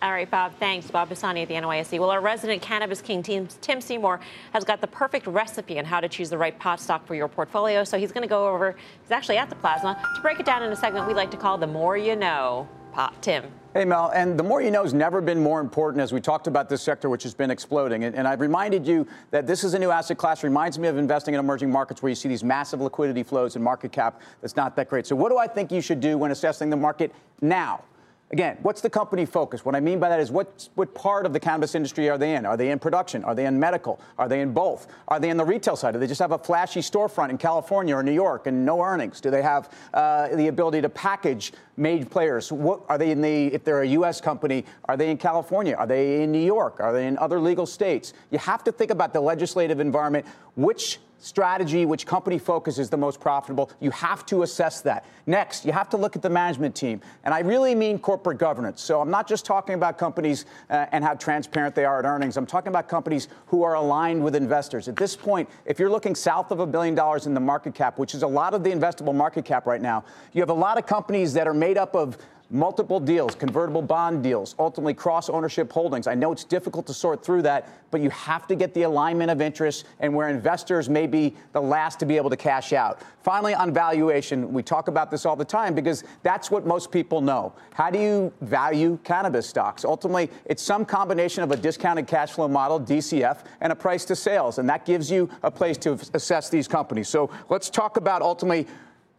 [0.03, 0.53] All right, Bob.
[0.59, 0.91] Thanks.
[0.91, 1.99] Bob Pisani at the NYSE.
[1.99, 4.21] Well, our resident cannabis king, Tim Seymour,
[4.53, 7.29] has got the perfect recipe on how to choose the right pot stock for your
[7.29, 7.83] portfolio.
[7.83, 10.63] So he's going to go over, he's actually at the plasma, to break it down
[10.63, 12.69] in a segment we like to call The More You Know.
[12.93, 13.45] Pot, Tim.
[13.73, 16.47] Hey, Mel, and the more you know has never been more important as we talked
[16.47, 18.05] about this sector, which has been exploding.
[18.05, 20.99] And, and, I've reminded you that this is a new asset class, reminds me of
[20.99, 24.57] investing in emerging markets where you see these massive liquidity flows and market cap that's
[24.57, 25.07] not that great.
[25.07, 27.85] So, what do I think you should do when assessing the market now?
[28.31, 29.65] Again, what's the company focus?
[29.65, 32.35] What I mean by that is what, what part of the cannabis industry are they
[32.35, 32.45] in?
[32.45, 33.25] Are they in production?
[33.25, 33.99] Are they in medical?
[34.19, 34.87] Are they in both?
[35.09, 35.95] Are they in the retail side?
[35.95, 39.23] Do they just have a flashy storefront in California or New York and no earnings?
[39.23, 42.53] Do they have uh, the ability to package made players?
[42.53, 43.47] What are they in the?
[43.47, 44.21] If they're a U.S.
[44.21, 45.75] company, are they in California?
[45.75, 46.81] Are they in New York?
[46.81, 48.13] Are they in other legal states?
[48.31, 50.27] You have to think about the legislative environment.
[50.55, 53.71] Which strategy, which company focus is the most profitable.
[53.81, 55.05] You have to assess that.
[55.27, 57.01] Next, you have to look at the management team.
[57.25, 58.81] And I really mean corporate governance.
[58.81, 62.37] So I'm not just talking about companies uh, and how transparent they are at earnings.
[62.37, 64.89] I'm talking about companies who are aligned with investors.
[64.89, 67.99] At this point, if you're looking south of a billion dollars in the market cap,
[67.99, 70.79] which is a lot of the investable market cap right now, you have a lot
[70.79, 72.17] of companies that are made up of
[72.51, 76.07] multiple deals, convertible bond deals, ultimately cross ownership holdings.
[76.07, 79.31] I know it's difficult to sort through that, but you have to get the alignment
[79.31, 83.03] of interests and where investors may be the last to be able to cash out.
[83.23, 87.21] Finally, on valuation, we talk about this all the time because that's what most people
[87.21, 87.53] know.
[87.75, 89.85] How do you value cannabis stocks?
[89.85, 94.17] Ultimately, it's some combination of a discounted cash flow model, DCF, and a price to
[94.17, 97.09] sales, and that gives you a place to assess these companies.
[97.09, 98.67] So let's talk about ultimately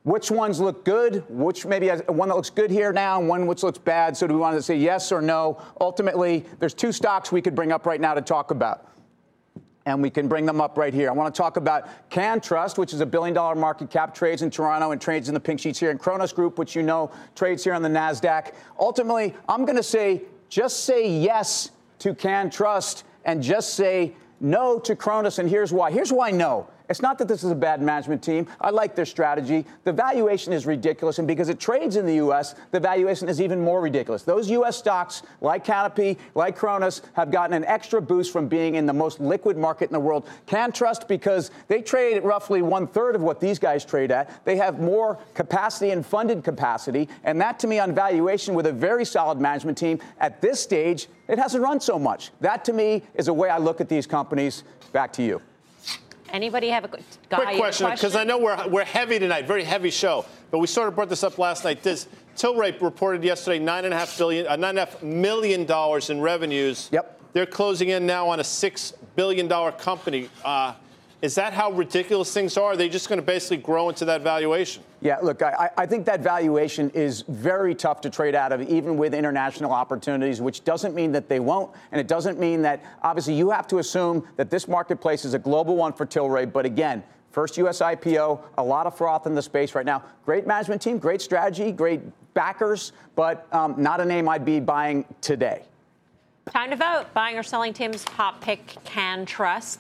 [0.04, 1.24] which ones look good?
[1.30, 4.16] Which maybe one that looks good here now and one which looks bad?
[4.16, 5.62] So do we want to say yes or no?
[5.82, 8.86] Ultimately, there's two stocks we could bring up right now to talk about.
[9.86, 11.10] And we can bring them up right here.
[11.10, 14.52] I want to talk about CannTrust, which is a billion dollar market cap, trades in
[14.52, 17.64] Toronto and trades in the pink sheets here, and Cronos Group, which you know trades
[17.64, 18.54] here on the NASDAQ.
[18.80, 24.96] Ultimately, I'm going to say just say yes to CannTrust and just say no to
[24.96, 25.40] Cronos.
[25.40, 25.92] And here's why.
[25.92, 28.48] Here's why no It's not that this is a bad management team.
[28.60, 29.66] I like their strategy.
[29.84, 33.62] The valuation is ridiculous, and because it trades in the U.S., the valuation is even
[33.62, 34.24] more ridiculous.
[34.24, 34.78] Those U.S.
[34.78, 39.20] stocks, like Canopy, like Cronos, have gotten an extra boost from being in the most
[39.20, 40.28] liquid market in the world.
[40.48, 44.44] CannTrust, because they trade at roughly one third of what these guys trade at.
[44.44, 48.74] They have more capacity and funded capacity, and that to me on valuation with a
[48.74, 52.32] very solid management team at this stage, it hasn't run so much.
[52.42, 54.64] That to me is a way I look at these companies.
[54.92, 55.40] Back to you.
[56.32, 56.88] Anybody have a
[57.30, 57.90] guy, quick question?
[57.90, 60.26] Because I know we're, we're heavy tonight, very heavy show.
[60.52, 61.84] But we sort of brought this up last night.
[61.84, 65.66] This Tilray reported yesterday nine and a half billion, uh, nine and a half million
[65.66, 66.90] dollars in revenues.
[66.92, 67.22] Yep.
[67.34, 70.30] They're closing in now on a six billion dollar company.
[70.44, 70.74] Uh,
[71.22, 72.72] is that how ridiculous things are?
[72.72, 74.84] Are they just going to basically grow into that valuation?
[75.02, 78.98] Yeah, look, I, I, think that valuation is very tough to trade out of, even
[78.98, 81.72] with international opportunities, which doesn't mean that they won't.
[81.92, 85.40] And it doesn't mean that, obviously, you have to assume that this marketplace is a
[85.40, 86.52] global one for Tilray.
[86.52, 87.80] But again, first U.S.
[87.80, 90.04] IPO, a lot of froth in the space right now.
[90.26, 92.02] Great management team, great strategy, great
[92.34, 95.64] backers, but um, not a name I'd be buying today.
[96.54, 97.06] Time to vote.
[97.14, 99.80] Buying or selling Tim's pop pick CannTrust.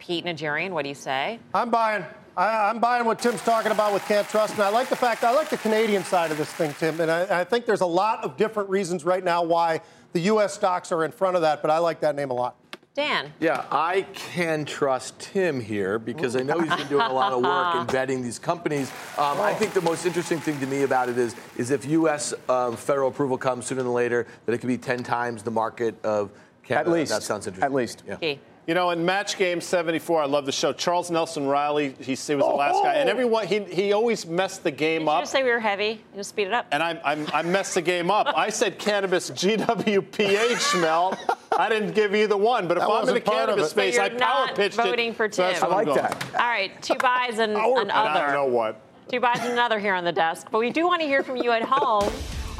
[0.00, 1.38] Pete Najarian, what do you say?
[1.54, 2.04] I'm buying.
[2.36, 5.32] I, am buying what Tim's talking about with CannTrust, and I like the fact I
[5.32, 8.24] like the Canadian side of this thing, Tim, and I, I think there's a lot
[8.24, 9.82] of different reasons right now why
[10.12, 10.54] the U.S.
[10.54, 12.56] stocks are in front of that, but I like that name a lot.
[12.94, 13.32] Dan.
[13.38, 17.42] Yeah, I can trust Tim here because I know he's been doing a lot of
[17.42, 18.90] work in vetting these companies.
[19.16, 22.34] Um, I think the most interesting thing to me about it is, is if U.S.
[22.48, 25.94] Um, federal approval comes sooner than later, that it could be 10 times the market
[26.04, 26.30] of
[26.64, 26.90] Canada.
[26.90, 27.12] At least.
[27.12, 27.64] That sounds interesting.
[27.64, 28.02] At least.
[28.06, 28.14] Yeah.
[28.14, 28.40] Okay.
[28.70, 30.72] You know, in Match Game 74, I love the show.
[30.72, 34.62] Charles Nelson Reilly, he, he was the last guy, and everyone he, he always messed
[34.62, 35.16] the game Did up.
[35.16, 35.88] You just say we were heavy.
[36.12, 36.66] You just speed it up.
[36.70, 38.28] And I, I, I messed the game up.
[38.28, 41.18] I said cannabis GWPH, Mel.
[41.58, 43.70] I didn't give either one, but if That I'm in the wasn't part of cannabis
[43.72, 45.16] space, But I power not pitched voting it.
[45.16, 45.60] for So Tim.
[45.62, 46.24] what I like that.
[46.40, 48.80] All right, two buys and Power- an and I don't know what.
[49.08, 50.46] Two buys and another here on the desk.
[50.52, 52.08] But we do want to hear from you at home.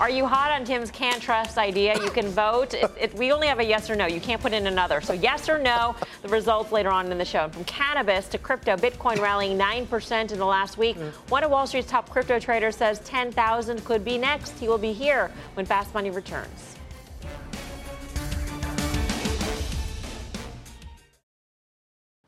[0.00, 1.94] Are you hot on Tim's CannTrust idea?
[2.02, 2.72] You can vote.
[2.72, 4.06] If, if we only have a yes or no.
[4.06, 5.02] You can't put in another.
[5.02, 7.44] So yes or no, the results later on in the show.
[7.44, 10.96] And from cannabis to crypto, Bitcoin rallying 9% in the last week.
[10.96, 11.10] Mm.
[11.28, 14.58] One of Wall Street's top crypto traders says 10,000 could be next.
[14.58, 16.69] He will be here when Fast Money returns.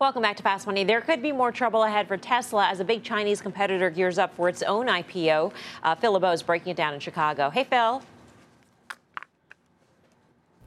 [0.03, 0.83] Welcome back to Fast Money.
[0.83, 4.35] There could be more trouble ahead for Tesla as a big Chinese competitor gears up
[4.35, 5.53] for its own IPO.
[5.85, 7.51] Uh, Phil LeBeau is breaking it down in Chicago.
[7.51, 8.03] Hey, Phil.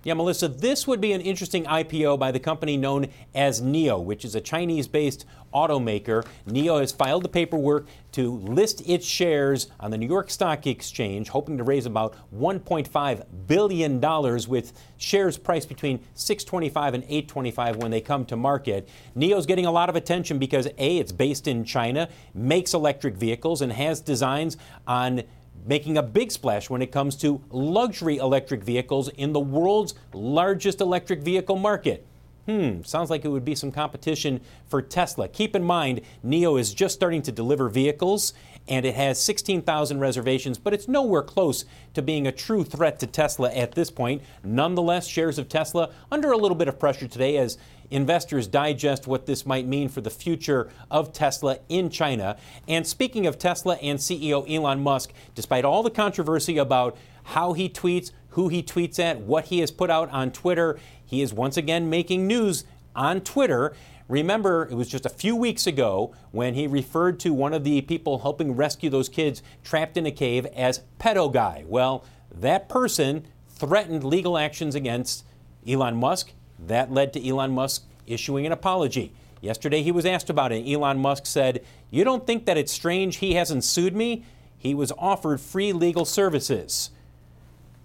[0.06, 4.24] Yeah, Melissa, this would be an interesting IPO by the company known as NIO, which
[4.24, 6.24] is a Chinese based automaker.
[6.48, 11.30] NIO has filed the paperwork to list its shares on the New York Stock Exchange,
[11.30, 14.00] hoping to raise about $1.5 billion
[14.48, 18.88] with shares priced between 625 and 825 when they come to market.
[19.18, 23.60] NIO's getting a lot of attention because A, it's based in China, makes electric vehicles,
[23.60, 25.24] and has designs on
[25.66, 30.82] making a big splash when it comes to luxury electric vehicles in the world's largest
[30.82, 32.06] electric vehicle market.
[32.46, 35.28] Hmm, sounds like it would be some competition for Tesla.
[35.28, 38.34] Keep in mind, NIO is just starting to deliver vehicles
[38.68, 43.08] and it has 16,000 reservations, but it's nowhere close to being a true threat to
[43.08, 44.22] Tesla at this point.
[44.44, 47.58] Nonetheless, shares of Tesla under a little bit of pressure today as
[47.92, 52.38] investors digest what this might mean for the future of Tesla in China.
[52.68, 57.70] And speaking of Tesla and CEO Elon Musk, despite all the controversy about how he
[57.70, 61.58] tweets, who he tweets at, what he has put out on Twitter, he is once
[61.58, 63.76] again making news on Twitter.
[64.08, 67.82] Remember, it was just a few weeks ago when he referred to one of the
[67.82, 71.64] people helping rescue those kids trapped in a cave as pedo guy.
[71.68, 75.26] Well, that person threatened legal actions against
[75.68, 76.34] Elon Musk.
[76.60, 79.14] That led to Elon Musk issuing an apology.
[79.42, 80.68] Yesterday he was asked about it.
[80.68, 84.24] Elon Musk said, You don't think that it's strange he hasn't sued me?
[84.58, 86.90] He was offered free legal services.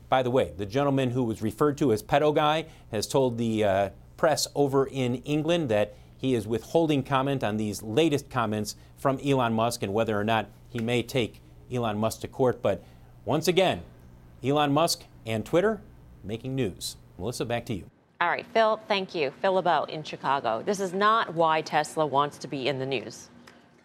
[0.08, 3.64] By the way, the gentleman who was referred to as pedo guy has told the
[3.64, 9.18] uh, press over in England that he is withholding comment on these latest comments from
[9.24, 11.40] Elon Musk and whether or not he may take
[11.72, 12.60] Elon Musk to court.
[12.60, 12.82] But
[13.24, 13.82] once again,
[14.42, 15.80] Elon Musk and Twitter
[16.24, 16.96] making news.
[17.18, 17.90] Melissa, back to you.
[18.20, 19.32] All right, Phil, thank you.
[19.40, 20.62] Phil LeBeau in Chicago.
[20.62, 23.30] This is not why Tesla wants to be in the news,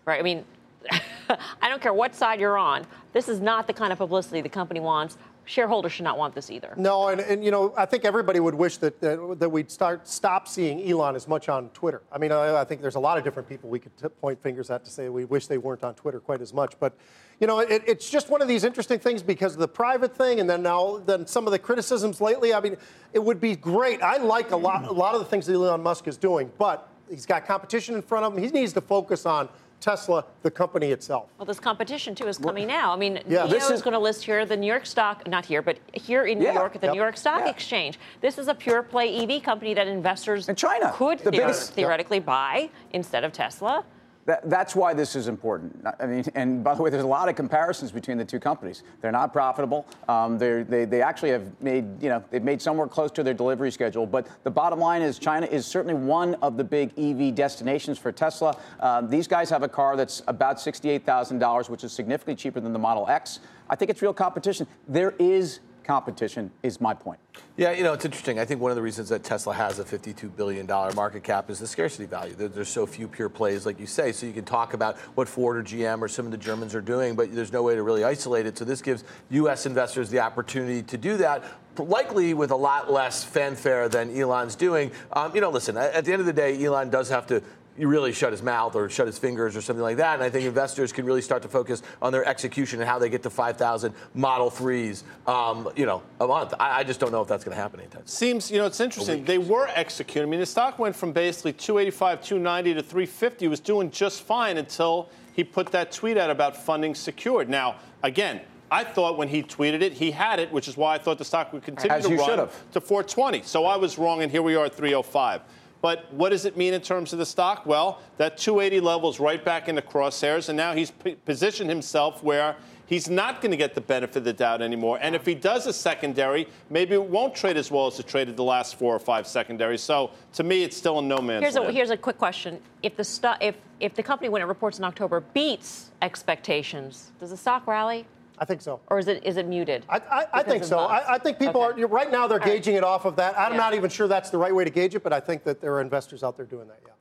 [0.04, 0.20] right?
[0.20, 0.44] I mean,
[1.62, 2.86] I don't care what side you're on.
[3.14, 5.18] This is not the kind of publicity the company wants.
[5.46, 6.74] Shareholders should not want this either.
[6.76, 10.08] No, and, and you know, I think everybody would wish that that, that we'd start
[10.08, 12.02] stop seeing Elon as much on Twitter.
[12.12, 14.42] I mean, I, I think there's a lot of different people we could t- point
[14.42, 16.80] fingers at to say we wish they weren't on Twitter quite as much.
[16.80, 16.98] But
[17.40, 20.40] you know, it, it's just one of these interesting things because of the private thing,
[20.40, 22.54] and then now then some of the criticisms lately.
[22.54, 22.78] I mean,
[23.14, 24.02] it would be great.
[24.02, 26.90] I like a lot a lot of the things that Elon Musk is doing, but
[27.10, 28.44] He's got competition in front of him.
[28.44, 29.50] He needs to focus on
[29.82, 31.30] Tesla, the company itself.
[31.38, 32.92] Well, this competition too is coming now.
[32.94, 35.62] I mean, Yeah, this is, going to list here the New York Stock, not here,
[35.62, 36.54] but here in New Yeah.
[36.54, 36.94] York at the Yep.
[36.96, 37.50] New York Stock Yeah.
[37.52, 38.00] Exchange.
[38.22, 41.74] This is a pure play EV company that investors in China, could the theor- biggest-
[41.74, 43.84] theoretically buy instead of Tesla.
[44.26, 45.86] That, that's why this is important.
[46.00, 48.82] I mean, and by the way, there's a lot of comparisons between the two companies.
[49.00, 49.86] They're not profitable.
[50.10, 53.36] Um, they're, they they actually have made you know they've made somewhere close to their
[53.36, 54.08] delivery schedule.
[54.08, 58.12] But the bottom line is China is certainly one of the big EV destinations for
[58.12, 58.58] Tesla.
[58.80, 62.60] Um, these guys have a car that's about sixty-eight thousand dollars, which is significantly cheaper
[62.60, 63.42] than the Model X.
[63.70, 64.66] I think it's real competition.
[64.88, 67.20] There is competition, is my point.
[67.58, 68.40] Yeah, you know, it's interesting.
[68.40, 71.60] I think one of the reasons that Tesla has a $52 billion market cap is
[71.60, 72.34] the scarcity value.
[72.34, 74.12] There, there's so few pure plays, like you say.
[74.12, 76.82] So you can talk about what Ford or GM or some of the Germans are
[76.82, 78.58] doing, but there's no way to really isolate it.
[78.58, 79.66] So this gives U.S.
[79.66, 81.44] investors the opportunity to do that.
[81.78, 84.92] Likely with a lot less fanfare than Elon's doing.
[85.12, 87.44] Um, you know, listen, at at the end of the day, Elon does have to
[87.78, 90.16] you really shut his mouth or shut his fingers or something like that.
[90.16, 93.10] And I think investors can really start to focus on their execution and how they
[93.10, 96.54] get to 5,000 Model 3s, um, you know, a month.
[96.60, 98.08] I, I just don't know if that's going to happen anytime soon.
[98.08, 99.26] Seems, you know, it's interesting.
[99.26, 100.30] They were executing.
[100.30, 103.46] I mean, the stock went from basically 285, 290 to 350.
[103.46, 107.50] It was doing just fine until he put that tweet out about funding secured.
[107.50, 110.98] Now, again, I thought when he tweeted it, he had it, which is why I
[110.98, 112.64] thought the stock would continue As to run should've.
[112.72, 113.44] to 420.
[113.44, 115.42] So I was wrong, and here we are at 305.
[115.82, 117.66] But what does it mean in terms of the stock?
[117.66, 121.70] Well, that 280 level is right back in the crosshairs, and now he's p- positioned
[121.70, 122.56] himself where
[122.88, 124.98] he's not going to get the benefit of the doubt anymore.
[125.02, 128.36] And if he does a secondary, maybe it won't trade as well as it traded
[128.38, 129.82] the last four or five secondaries.
[129.82, 132.96] So to me, it's still a no man's Here's a, here's a quick question: If
[132.96, 137.38] the stock, if if the company when it reports in October beats expectations, does the
[137.38, 138.06] stock rally?
[138.38, 138.80] I think so.
[138.88, 139.86] Or is it is it muted?
[139.90, 140.80] I, I, I think so.
[140.80, 142.28] I, I think people are right now.
[142.28, 143.38] They're gauging it off of that.
[143.38, 143.58] I'm Yeah.
[143.58, 145.74] not even sure that's the right way to gauge it, but I think that there
[145.74, 146.80] are investors out there doing that.
[146.86, 146.92] Yeah.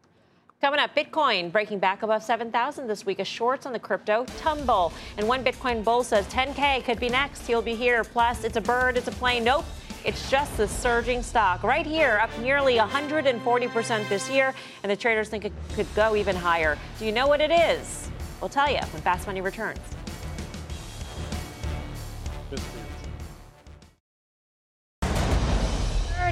[0.61, 4.93] Coming up, Bitcoin breaking back above 7,000 this week as shorts on the crypto tumble.
[5.18, 7.47] And one Bitcoin bull says 10K could be next.
[7.47, 8.03] He'll be here.
[8.03, 9.45] Plus, it's a bird, it's a plane.
[9.45, 9.64] Nope.
[10.07, 15.28] It's just the surging stock right here, up nearly 140% this year, and the traders
[15.30, 16.76] think it could go even higher.
[16.99, 18.11] Do you know what it is?
[18.41, 19.80] We'll tell you when Fast Money returns.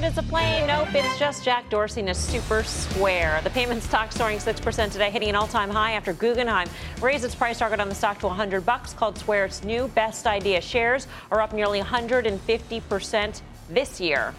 [0.03, 0.67] Is a plane.
[0.67, 3.39] Nope, it's just Jack Dorsey in a super square.
[3.45, 6.67] The payment stock soaring 6% today, hitting an all-time high after Guggenheim
[7.01, 10.27] raised its price target on the stock to 100 bucks, called Square its new best
[10.27, 10.59] idea.
[10.59, 14.33] Shares are up nearly 150% this year.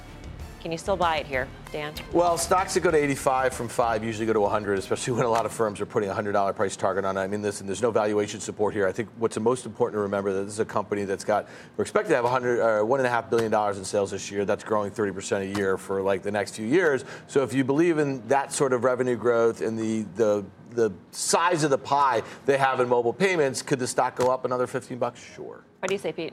[0.64, 1.92] Can you still buy it here, Dan?
[2.10, 5.28] Well, stocks that go to 85 from 5 usually go to 100, especially when a
[5.28, 7.20] lot of firms are putting a $100 price target on it.
[7.20, 8.88] I mean, listen, there's no valuation support here.
[8.88, 11.48] I think what's the most important to remember that this is a company that's got,
[11.76, 14.46] we're expected to have 100, uh, $1.5 billion in sales this year.
[14.46, 17.04] That's growing 30% a year for like the next few years.
[17.26, 21.62] So if you believe in that sort of revenue growth and the, the, the size
[21.64, 24.96] of the pie they have in mobile payments, could the stock go up another 15
[24.96, 25.22] bucks?
[25.22, 25.62] Sure.
[25.80, 26.32] What do you say, Pete?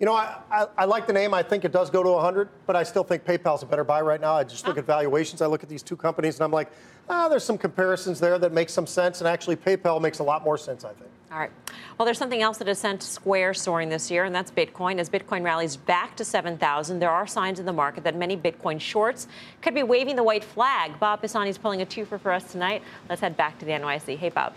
[0.00, 1.34] You know, I, I, I like the name.
[1.34, 4.00] I think it does go to 100, but I still think PayPal's a better buy
[4.00, 4.34] right now.
[4.34, 5.42] I just look at valuations.
[5.42, 6.70] I look at these two companies, and I'm like,
[7.10, 9.20] ah, there's some comparisons there that make some sense.
[9.20, 11.10] And actually, PayPal makes a lot more sense, I think.
[11.32, 11.50] All right.
[11.98, 14.98] Well, there's something else that has sent Square soaring this year, and that's Bitcoin.
[15.00, 18.80] As Bitcoin rallies back to 7,000, there are signs in the market that many Bitcoin
[18.80, 19.26] shorts
[19.62, 21.00] could be waving the white flag.
[21.00, 22.82] Bob Pisani's pulling a twofer for us tonight.
[23.08, 24.16] Let's head back to the NYC.
[24.16, 24.54] Hey, Bob.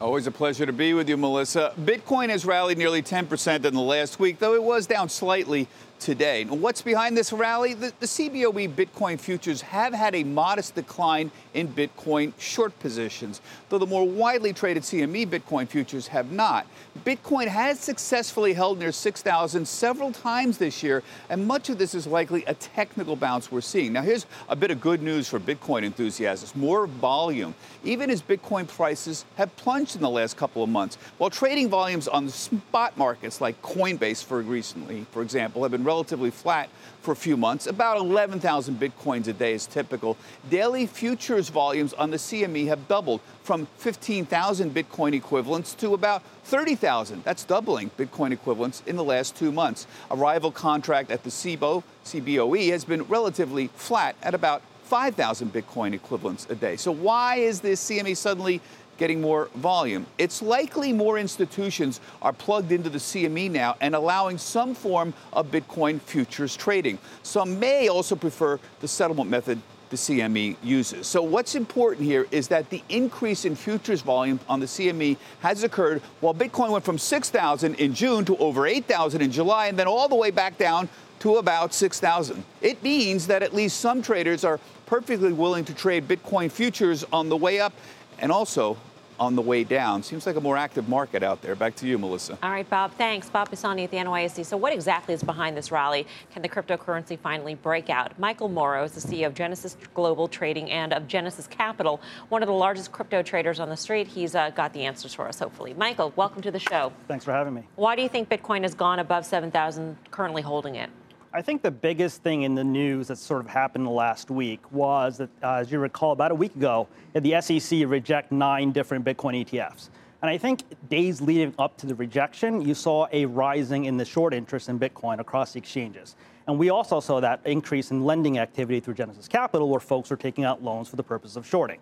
[0.00, 1.72] Always a pleasure to be with you, Melissa.
[1.80, 5.68] Bitcoin has rallied nearly 10% in the last week, though it was down slightly
[6.04, 6.44] today.
[6.44, 7.72] What's behind this rally?
[7.72, 13.40] The, the CBOE Bitcoin futures have had a modest decline in Bitcoin short positions,
[13.70, 16.66] though the more widely traded CME Bitcoin futures have not.
[17.06, 22.06] Bitcoin has successfully held near 6,000 several times this year, and much of this is
[22.06, 23.94] likely a technical bounce we're seeing.
[23.94, 28.68] Now, here's a bit of good news for Bitcoin enthusiasts more volume, even as Bitcoin
[28.68, 30.98] prices have plunged in the last couple of months.
[31.16, 36.30] While trading volumes on spot markets like Coinbase, for recently, for example, have been relatively
[36.30, 36.68] flat
[37.02, 40.16] for a few months, about 11,000 Bitcoins a day is typical.
[40.50, 47.22] Daily futures volumes on the CME have doubled from 15,000 Bitcoin equivalents to about 30,000.
[47.22, 49.86] That's doubling Bitcoin equivalents in the last two months.
[50.10, 55.94] A rival contract at the CBO, CBOE has been relatively flat at about 5,000 Bitcoin
[55.94, 56.76] equivalents a day.
[56.76, 58.60] So why is this CME suddenly
[58.98, 60.06] getting more volume?
[60.18, 65.50] It's likely more institutions are plugged into the CME now and allowing some form of
[65.50, 66.98] Bitcoin futures trading.
[67.22, 71.06] Some may also prefer the settlement method the CME uses.
[71.06, 75.62] So what's important here is that the increase in futures volume on the CME has
[75.62, 79.86] occurred while Bitcoin went from 6,000 in June to over 8,000 in July and then
[79.86, 80.88] all the way back down
[81.20, 82.44] to about 6,000.
[82.60, 87.28] It means that at least some traders are perfectly willing to trade Bitcoin futures on
[87.28, 87.72] the way up
[88.18, 88.76] and also
[89.18, 90.02] on the way down.
[90.02, 91.54] Seems like a more active market out there.
[91.54, 92.38] Back to you, Melissa.
[92.42, 92.92] All right, Bob.
[92.92, 93.30] Thanks.
[93.30, 94.44] Bob Pisani at the NYSE.
[94.44, 96.06] So, what exactly is behind this rally?
[96.32, 98.18] Can the cryptocurrency finally break out?
[98.18, 102.46] Michael Moro is the CEO of Genesis Global Trading and of Genesis Capital, one of
[102.46, 104.06] the largest crypto traders on the street.
[104.08, 105.74] He's uh, got the answers for us, hopefully.
[105.74, 106.92] Michael, welcome to the show.
[107.08, 107.62] Thanks for having me.
[107.76, 110.90] Why do you think Bitcoin has gone above 7,000, currently holding it?
[111.36, 115.18] I think the biggest thing in the news that sort of happened last week was
[115.18, 119.44] that, uh, as you recall, about a week ago, the SEC reject nine different Bitcoin
[119.44, 119.88] ETFs.
[120.22, 124.04] And I think days leading up to the rejection, you saw a rising in the
[124.04, 126.14] short interest in Bitcoin across the exchanges.
[126.46, 130.16] And we also saw that increase in lending activity through Genesis Capital, where folks were
[130.16, 131.80] taking out loans for the purpose of shorting.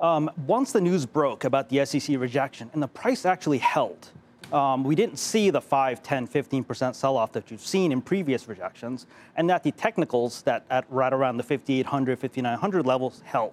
[0.00, 4.10] Um, once the news broke about the SEC rejection, and the price actually held,
[4.52, 8.48] um, we didn't see the 5, 10, 15% sell off that you've seen in previous
[8.48, 13.52] rejections, and that the technicals that at right around the 5,800, 5,900 levels held.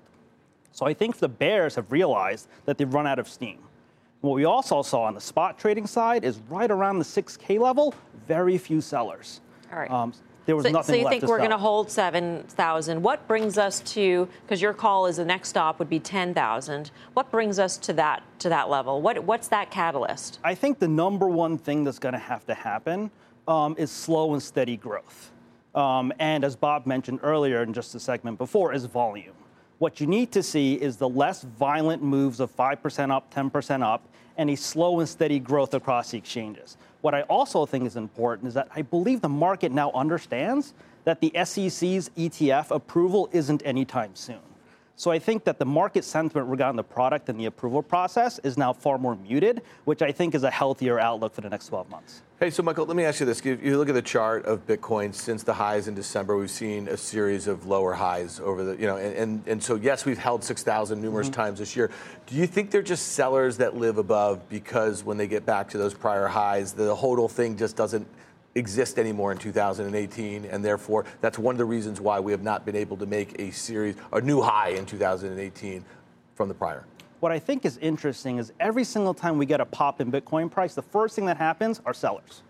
[0.72, 3.60] So I think the bears have realized that they've run out of steam.
[4.22, 7.94] What we also saw on the spot trading side is right around the 6K level,
[8.28, 9.42] very few sellers.
[9.72, 9.90] All right.
[9.90, 10.14] Um,
[10.48, 13.04] there was so, nothing so you think we're going to hold 7,000?
[13.04, 16.90] What brings us to, because your call is the next stop would be 10,000.
[17.14, 19.02] What brings us to that, to that level?
[19.02, 20.40] What, what's that catalyst?
[20.46, 23.12] I think the number one thing that's going to have to happen
[23.46, 25.32] um, is slow and steady growth.
[25.76, 29.36] Um, and as Bob mentioned earlier in just a segment before, is volume.
[29.80, 34.08] What you need to see is the less violent moves of 5% up, 10% up,
[34.38, 36.78] and a slow and steady growth across the exchanges.
[37.02, 40.74] What I also think is important is that I believe the market now understands
[41.04, 44.40] that the SEC's ETF approval isn't anytime soon.
[45.00, 48.58] So I think that the market sentiment regarding the product and the approval process is
[48.58, 51.88] now far more muted, which I think is a healthier outlook for the next 12
[51.92, 52.24] months.
[52.40, 53.40] Hey, so Michael, let me ask you this.
[53.46, 56.88] If you look at the chart of Bitcoin since the highs in December, we've seen
[56.88, 60.18] a series of lower highs over the, you know, and, and, and so yes, we've
[60.18, 61.42] held 6,000 numerous Mm-hmm.
[61.42, 61.92] times this year.
[62.26, 65.78] Do you think they're just sellers that live above because when they get back to
[65.78, 68.08] those prior highs, the hodl thing just doesn't
[68.58, 72.66] exist anymore in 2018, and therefore that's one of the reasons why we have not
[72.66, 75.86] been able to make a series, a new high in 2018
[76.36, 76.86] from the prior?
[77.20, 80.52] What I think is interesting is every single time we get a pop in Bitcoin
[80.52, 82.44] price, the first thing that happens are sellers.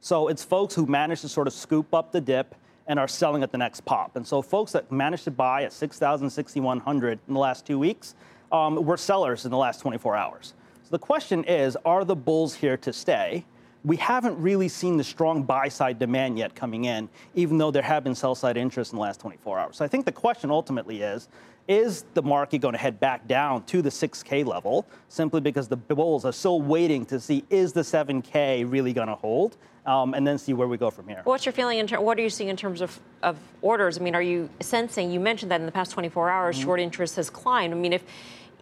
[0.00, 2.54] So it's folks who manage to sort of scoop up the dip
[2.86, 4.16] and are selling at the next pop.
[4.16, 8.14] And so folks that managed to buy at 6,000, 6,100 in the last two weeks
[8.52, 10.54] um, were sellers in the last 24 hours.
[10.84, 13.44] So the question is, are the bulls here to stay?
[13.86, 17.82] We haven't really seen the strong buy side demand yet coming in, even though there
[17.82, 19.76] have been sell side interest in the last 24 hours.
[19.76, 21.28] So I think the question ultimately is
[21.68, 25.76] is the market going to head back down to the 6K level simply because the
[25.76, 29.56] bulls are still waiting to see is the 7K really going to hold?
[29.84, 31.20] Um, and then see where we go from here.
[31.22, 33.98] What's your feeling in ter- what are you seeing in terms of, of orders?
[33.98, 36.64] I mean, are you sensing, you mentioned that in the past 24 hours, Mm-hmm.
[36.64, 37.72] short interest has climbed.
[37.72, 38.02] I mean, if,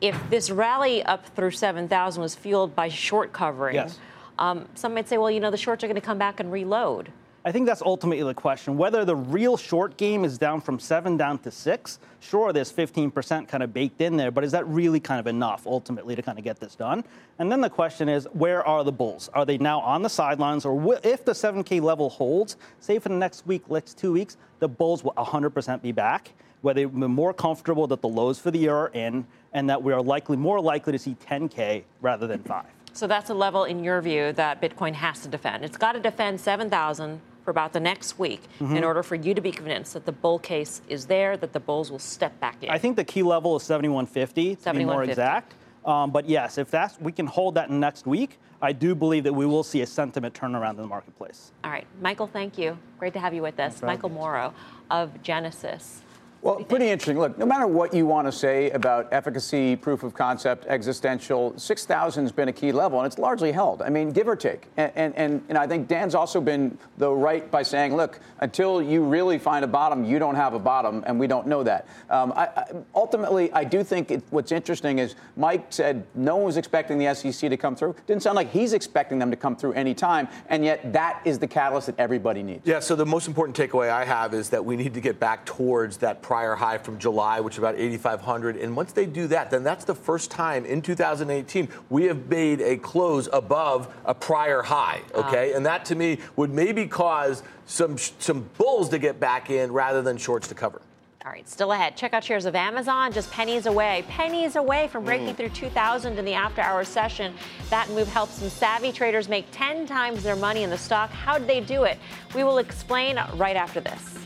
[0.02, 3.98] if this rally up through 7,000 was fueled by short covering, Yes.
[4.38, 6.50] Um, some might say, well, you know, the shorts are going to come back and
[6.50, 7.10] reload.
[7.46, 8.78] I think that's ultimately the question.
[8.78, 13.46] Whether the real short game is down from seven down to six, sure, there's 15%
[13.46, 16.38] kind of baked in there, but is that really kind of enough ultimately to kind
[16.38, 17.04] of get this done?
[17.38, 19.28] And then the question is, where are the bulls?
[19.34, 23.14] Are they now on the sidelines, or if the 7K level holds, say for the
[23.16, 26.32] next week, next two weeks, the bulls will 100% be back,
[26.62, 29.92] where they're more comfortable that the lows for the year are in, and that we
[29.92, 32.73] are likely more likely to see 10K rather than five.
[32.94, 35.64] So that's a level, in your view, that Bitcoin has to defend.
[35.64, 38.76] It's got to defend 7,000 for about the next week Mhm.
[38.76, 41.60] in order for you to be convinced that the bull case is there, that the
[41.60, 42.70] bulls will step back in.
[42.70, 45.54] I think the key level is 7150 to be more exact.
[45.84, 49.34] Um, but yes, if that's we can hold that next week, I do believe that
[49.34, 51.52] we will see a sentiment turnaround in the marketplace.
[51.64, 52.78] All right, Michael, thank you.
[52.98, 53.82] Great to have you with us.
[53.82, 54.54] Michael Moro
[54.90, 56.00] of Genesis.
[56.44, 57.18] Well, pretty interesting.
[57.18, 62.22] Look, no matter what you want to say about efficacy, proof of concept, existential, 6,000
[62.22, 63.80] has been a key level, and it's largely held.
[63.80, 64.66] I mean, give or take.
[64.76, 69.02] And, and, and, I think Dan's also been, though, right by saying, look, until you
[69.02, 71.88] really find a bottom, you don't have a bottom, and we don't know that.
[72.10, 72.64] Um, I, I,
[72.94, 77.14] ultimately, I do think it, what's interesting is Mike said no one was expecting the
[77.14, 77.96] SEC to come through.
[78.06, 81.38] Didn't sound like he's expecting them to come through any time, and yet that is
[81.38, 82.66] the catalyst that everybody needs.
[82.66, 85.46] Yeah, so the most important takeaway I have is that we need to get back
[85.46, 88.56] towards that prior high from July, which is about 8,500.
[88.56, 92.60] And once they do that, then that's the first time in 2018 we have made
[92.60, 95.00] a close above a prior high.
[95.14, 99.70] Okay, and that to me would maybe cause some some bulls to get back in
[99.70, 100.82] rather than shorts to cover.
[101.24, 101.96] All right, still ahead.
[101.96, 105.36] Check out shares of Amazon just pennies away, pennies away from breaking mm.
[105.36, 107.32] through 2,000 in the after hours session.
[107.70, 111.10] That move helps some savvy traders make 10 times their money in the stock.
[111.10, 111.96] How did they do it?
[112.34, 114.18] We will explain right after this.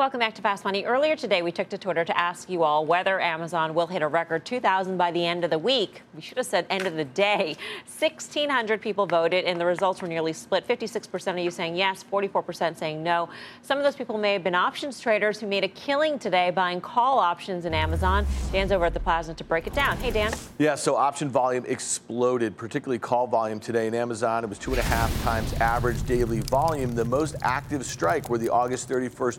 [0.00, 0.86] Welcome back to Fast Money.
[0.86, 4.08] Earlier today, we took to Twitter to ask you all whether Amazon will hit a
[4.08, 6.00] record 2,000 by the end of the week.
[6.14, 7.54] We should have said end of the day.
[7.98, 10.66] 1,600 people voted, and the results were nearly split.
[10.66, 13.28] 56% of you saying yes, 44% saying no.
[13.60, 16.80] Some of those people may have been options traders who made a killing today buying
[16.80, 18.24] call options in Amazon.
[18.52, 19.98] Dan's over at the Plaza to break it down.
[19.98, 20.32] Hey, Dan.
[20.58, 24.44] Yeah, so option volume exploded, particularly call volume today in Amazon.
[24.44, 26.94] It was two and a half times average daily volume.
[26.94, 29.38] The most active strike were the August 31st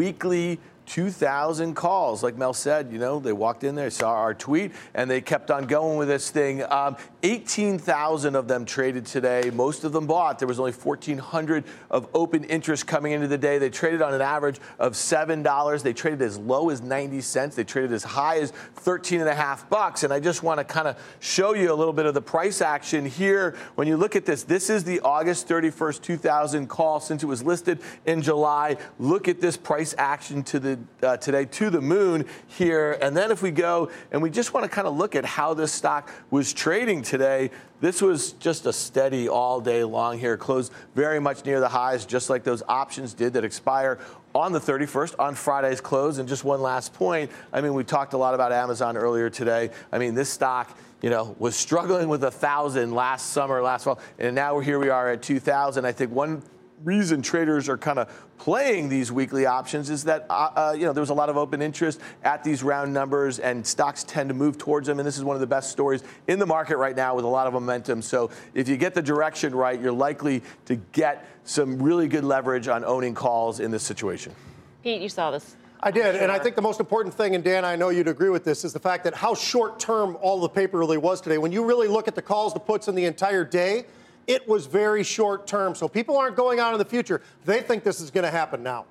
[0.00, 0.58] weekly
[0.90, 2.24] 2,000 calls.
[2.24, 5.52] Like Mel said, you know, they walked in there, saw our tweet, and they kept
[5.52, 6.64] on going with this thing.
[6.64, 9.52] Um, 18,000 of them traded today.
[9.54, 10.40] Most of them bought.
[10.40, 11.62] There was only 1,400
[11.92, 13.58] of open interest coming into the day.
[13.58, 15.82] They traded on an average of $7.
[15.84, 17.54] They traded as low as 90 cents.
[17.54, 20.02] They traded as high as 13 and a half bucks.
[20.02, 22.60] And I just want to kind of show you a little bit of the price
[22.60, 23.54] action here.
[23.76, 27.44] When you look at this, this is the August 31st, 2000 call since it was
[27.44, 28.76] listed in July.
[28.98, 32.98] Look at this price action to the uh, today to the moon here.
[33.00, 35.54] And then if we go and we just want to kind of look at how
[35.54, 37.50] this stock was trading today,
[37.80, 40.36] this was just a steady all day long here.
[40.36, 43.98] Closed very much near the highs, just like those options did that expire
[44.34, 46.18] on the 31st on Friday's close.
[46.18, 47.30] And just one last point.
[47.52, 49.70] I mean, we talked a lot about Amazon earlier today.
[49.90, 53.98] I mean, this stock you know, was struggling with a thousand last summer, last fall,
[54.18, 55.84] and now we're here we are at 2,000.
[55.84, 56.42] I think one
[56.84, 58.08] reason traders are kind of
[58.38, 61.36] playing these weekly options is that uh, uh, you know there was a lot of
[61.36, 64.98] open interest at these round numbers, and stocks tend to move towards them.
[64.98, 67.28] And this is one of the best stories in the market right now with a
[67.28, 68.02] lot of momentum.
[68.02, 72.68] So if you get the direction right, you're likely to get some really good leverage
[72.68, 74.34] on owning calls in this situation.
[74.82, 75.56] Pete, you saw this.
[75.82, 76.22] I did, sure.
[76.22, 78.66] and I think the most important thing, and Dan, I know you'd agree with this,
[78.66, 81.38] is the fact that how short term all the paper really was today.
[81.38, 83.86] When you really look at the calls, the puts in the entire day,
[84.26, 85.74] it was very short term.
[85.74, 87.20] So people aren't going out in the future.
[87.44, 88.86] They think this is going to happen now.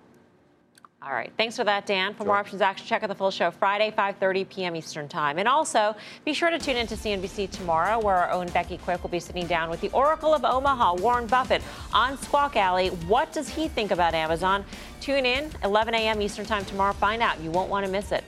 [1.02, 1.32] All right.
[1.38, 2.12] Thanks for that, Dan.
[2.12, 2.28] For sure.
[2.28, 4.76] more options action, check out the full show Friday, 5:30 p.m.
[4.76, 5.40] Eastern Time.
[5.40, 9.02] And also, be sure to tune in to CNBC tomorrow, where our own Becky Quick
[9.02, 11.62] will be sitting down with the Oracle of Omaha, Warren Buffett,
[11.94, 12.90] on Squawk Alley.
[13.08, 14.66] What does he think about Amazon?
[15.00, 16.22] Tune in 11 a.m.
[16.22, 16.92] Eastern Time tomorrow.
[16.92, 17.40] Find out.
[17.40, 18.26] You won't want to miss it.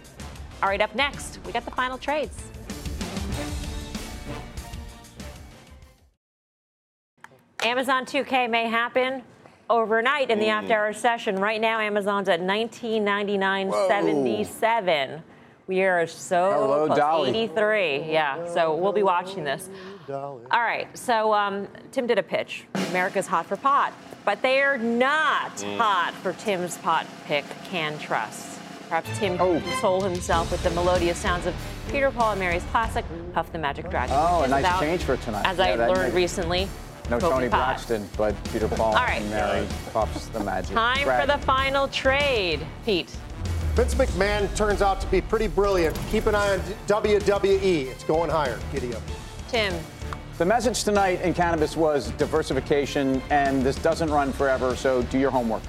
[0.63, 0.79] All right.
[0.79, 2.50] Up next, we got the final trades.
[7.63, 9.23] Amazon 2K may happen
[9.69, 10.51] overnight in the mm.
[10.51, 11.35] after hour session.
[11.37, 15.21] Right now, Amazon's at 19.99.77.
[15.67, 16.97] We are so Hello, close.
[16.97, 17.29] Dolly.
[17.29, 18.11] 83.
[18.11, 18.51] Yeah.
[18.51, 19.69] So we'll be watching this.
[20.09, 20.87] All right.
[20.97, 22.65] So um, Tim did a pitch.
[22.89, 23.93] America's hot for pot,
[24.25, 25.77] but they are not mm.
[25.77, 27.45] hot for Tim's pot pick.
[27.69, 28.57] CannTrust.
[28.89, 29.61] Perhaps Tim oh.
[29.61, 31.55] console himself with the melodious sounds of
[31.89, 35.45] Peter Paul and Mary's classic "Puff the Magic Dragon." Oh, a nice change for tonight.
[35.45, 36.67] As yeah, I learned recently,
[37.09, 39.21] no Toni Braxton, but Peter Paul All right.
[39.21, 40.75] and Mary Pops the Magic.
[40.75, 41.27] Time Dragon.
[41.27, 43.09] for the final trade, Pete.
[43.75, 45.97] Vince McMahon turns out to be pretty brilliant.
[46.11, 47.87] Keep an eye on WWE.
[47.87, 48.59] It's going higher.
[48.73, 49.01] Giddy up.
[49.47, 49.73] Tim.
[50.37, 55.31] The message tonight in cannabis was diversification, and this doesn't run forever, so do your
[55.31, 55.61] homework.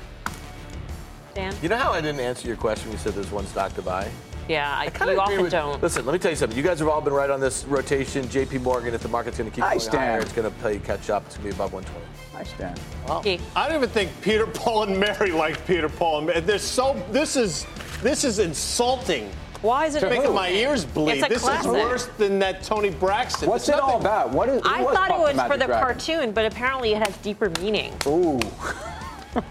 [1.34, 1.54] Dan?
[1.62, 2.90] You know how I didn't answer your question?
[2.90, 4.10] You said there's one stock to buy?
[4.52, 5.82] Yeah, I, I you often with, don't.
[5.82, 6.56] Listen, let me tell you something.
[6.56, 8.28] You guys have all been right on this rotation.
[8.28, 8.58] J.P.
[8.58, 9.96] Morgan, if the market's going to keep I going stand.
[9.96, 11.24] higher, it's going to play catch up.
[11.24, 12.38] It's going to be above 120.
[12.38, 12.78] I stand.
[13.06, 13.22] Well,
[13.56, 16.40] I don't even think Peter Paul and Mary like Peter Paul and Mary.
[16.40, 17.02] They're so.
[17.10, 17.66] This is
[18.02, 19.30] this is insulting.
[19.62, 21.22] Why is it making my ears bleed?
[21.22, 21.70] This classic.
[21.70, 23.48] is worse than that Toni Braxton.
[23.48, 24.30] What's it all about?
[24.30, 24.60] What is?
[24.64, 25.82] I thought it was for the Dragon?
[25.82, 27.94] cartoon, but apparently it has deeper meaning.
[28.06, 28.40] Ooh.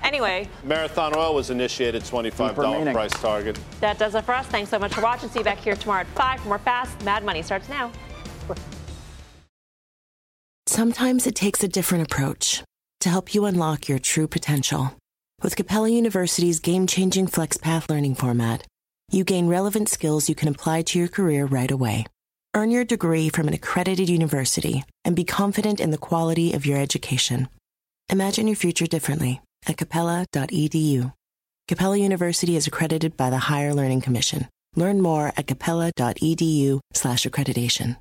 [0.03, 0.47] Anyway.
[0.63, 3.59] Marathon Oil was initiated $25 price target.
[3.79, 4.45] That does it for us.
[4.47, 5.29] Thanks so much for watching.
[5.29, 7.91] See you back here tomorrow at 5 for more Fast Mad Money starts now.
[10.67, 12.63] Sometimes it takes a different approach
[13.01, 14.95] to help you unlock your true potential.
[15.41, 18.65] With Capella University's game changing FlexPath learning format,
[19.11, 22.05] you gain relevant skills you can apply to your career right away.
[22.53, 26.77] Earn your degree from an accredited university and be confident in the quality of your
[26.77, 27.49] education.
[28.09, 31.13] Imagine your future differently at capella.edu.
[31.67, 34.47] Capella University is accredited by the Higher Learning Commission.
[34.75, 37.97] Learn more at capella.edu/accreditation.